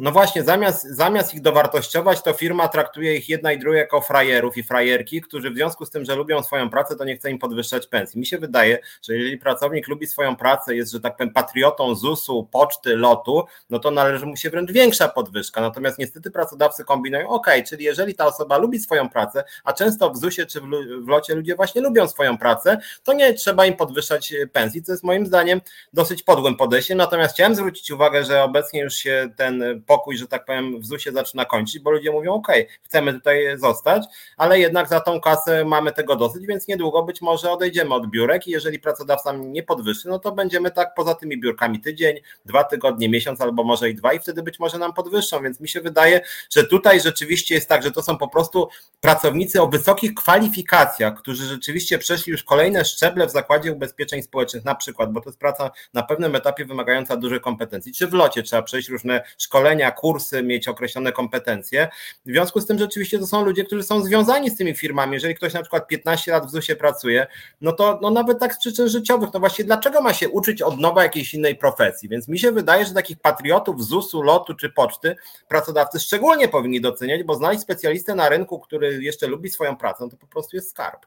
[0.01, 4.57] no właśnie, zamiast, zamiast ich dowartościować, to firma traktuje ich jedna i druga jako frajerów
[4.57, 7.39] i frajerki, którzy w związku z tym, że lubią swoją pracę, to nie chce im
[7.39, 8.21] podwyższać pensji.
[8.21, 12.49] Mi się wydaje, że jeżeli pracownik lubi swoją pracę, jest, że tak powiem, patriotą ZUS-u,
[12.53, 15.61] poczty, lotu, no to należy mu się wręcz większa podwyżka.
[15.61, 20.17] Natomiast niestety pracodawcy kombinują, ok, czyli jeżeli ta osoba lubi swoją pracę, a często w
[20.17, 20.61] ZUS-ie czy
[21.05, 25.05] w locie ludzie właśnie lubią swoją pracę, to nie trzeba im podwyższać pensji, co jest
[25.05, 25.61] moim zdaniem
[25.93, 26.99] dosyć podłym podejściem.
[26.99, 31.13] Natomiast chciałem zwrócić uwagę, że obecnie już się ten pokój, że tak powiem, w ZUS-ie
[31.13, 32.49] zaczyna kończyć, bo ludzie mówią, ok,
[32.83, 34.05] chcemy tutaj zostać,
[34.37, 38.47] ale jednak za tą kasę mamy tego dosyć, więc niedługo być może odejdziemy od biurek
[38.47, 43.09] i jeżeli pracodawca nie podwyższy, no to będziemy tak poza tymi biurkami tydzień, dwa tygodnie,
[43.09, 46.21] miesiąc albo może i dwa i wtedy być może nam podwyższą, więc mi się wydaje,
[46.51, 48.69] że tutaj rzeczywiście jest tak, że to są po prostu
[49.01, 54.75] pracownicy o wysokich kwalifikacjach, którzy rzeczywiście przeszli już kolejne szczeble w Zakładzie Ubezpieczeń Społecznych na
[54.75, 58.63] przykład, bo to jest praca na pewnym etapie wymagająca dużych kompetencji, czy w locie trzeba
[58.63, 61.89] przejść różne szkolenia, szkolenia, kursy, mieć określone kompetencje.
[62.27, 65.15] W związku z tym rzeczywiście to są ludzie, którzy są związani z tymi firmami.
[65.15, 67.27] Jeżeli ktoś na przykład 15 lat w ZUS-ie pracuje,
[67.61, 70.81] no to no nawet tak z przyczyn życiowych, no właśnie dlaczego ma się uczyć od
[70.81, 72.09] nowa jakiejś innej profesji?
[72.09, 75.17] Więc mi się wydaje, że takich patriotów ZUS-u, lotu czy poczty
[75.49, 80.11] pracodawcy szczególnie powinni doceniać, bo znaleźć specjalistę na rynku, który jeszcze lubi swoją pracę, no
[80.11, 81.07] to po prostu jest skarb.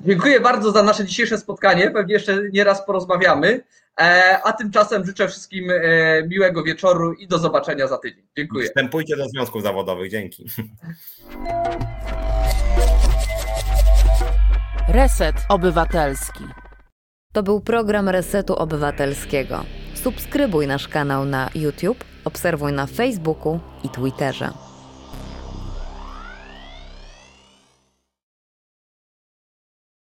[0.00, 1.90] Dziękuję bardzo za nasze dzisiejsze spotkanie.
[1.90, 3.62] Pewnie jeszcze nie raz porozmawiamy.
[4.00, 5.74] E, a tymczasem życzę wszystkim e,
[6.28, 8.26] miłego wieczoru i do zobaczenia za tydzień.
[8.36, 8.66] Dziękuję.
[8.66, 10.10] Wstępujcie do związków zawodowych.
[10.10, 10.46] Dzięki.
[14.88, 16.44] Reset Obywatelski.
[17.32, 19.64] To był program Resetu Obywatelskiego.
[19.94, 24.69] Subskrybuj nasz kanał na YouTube, obserwuj na Facebooku i Twitterze.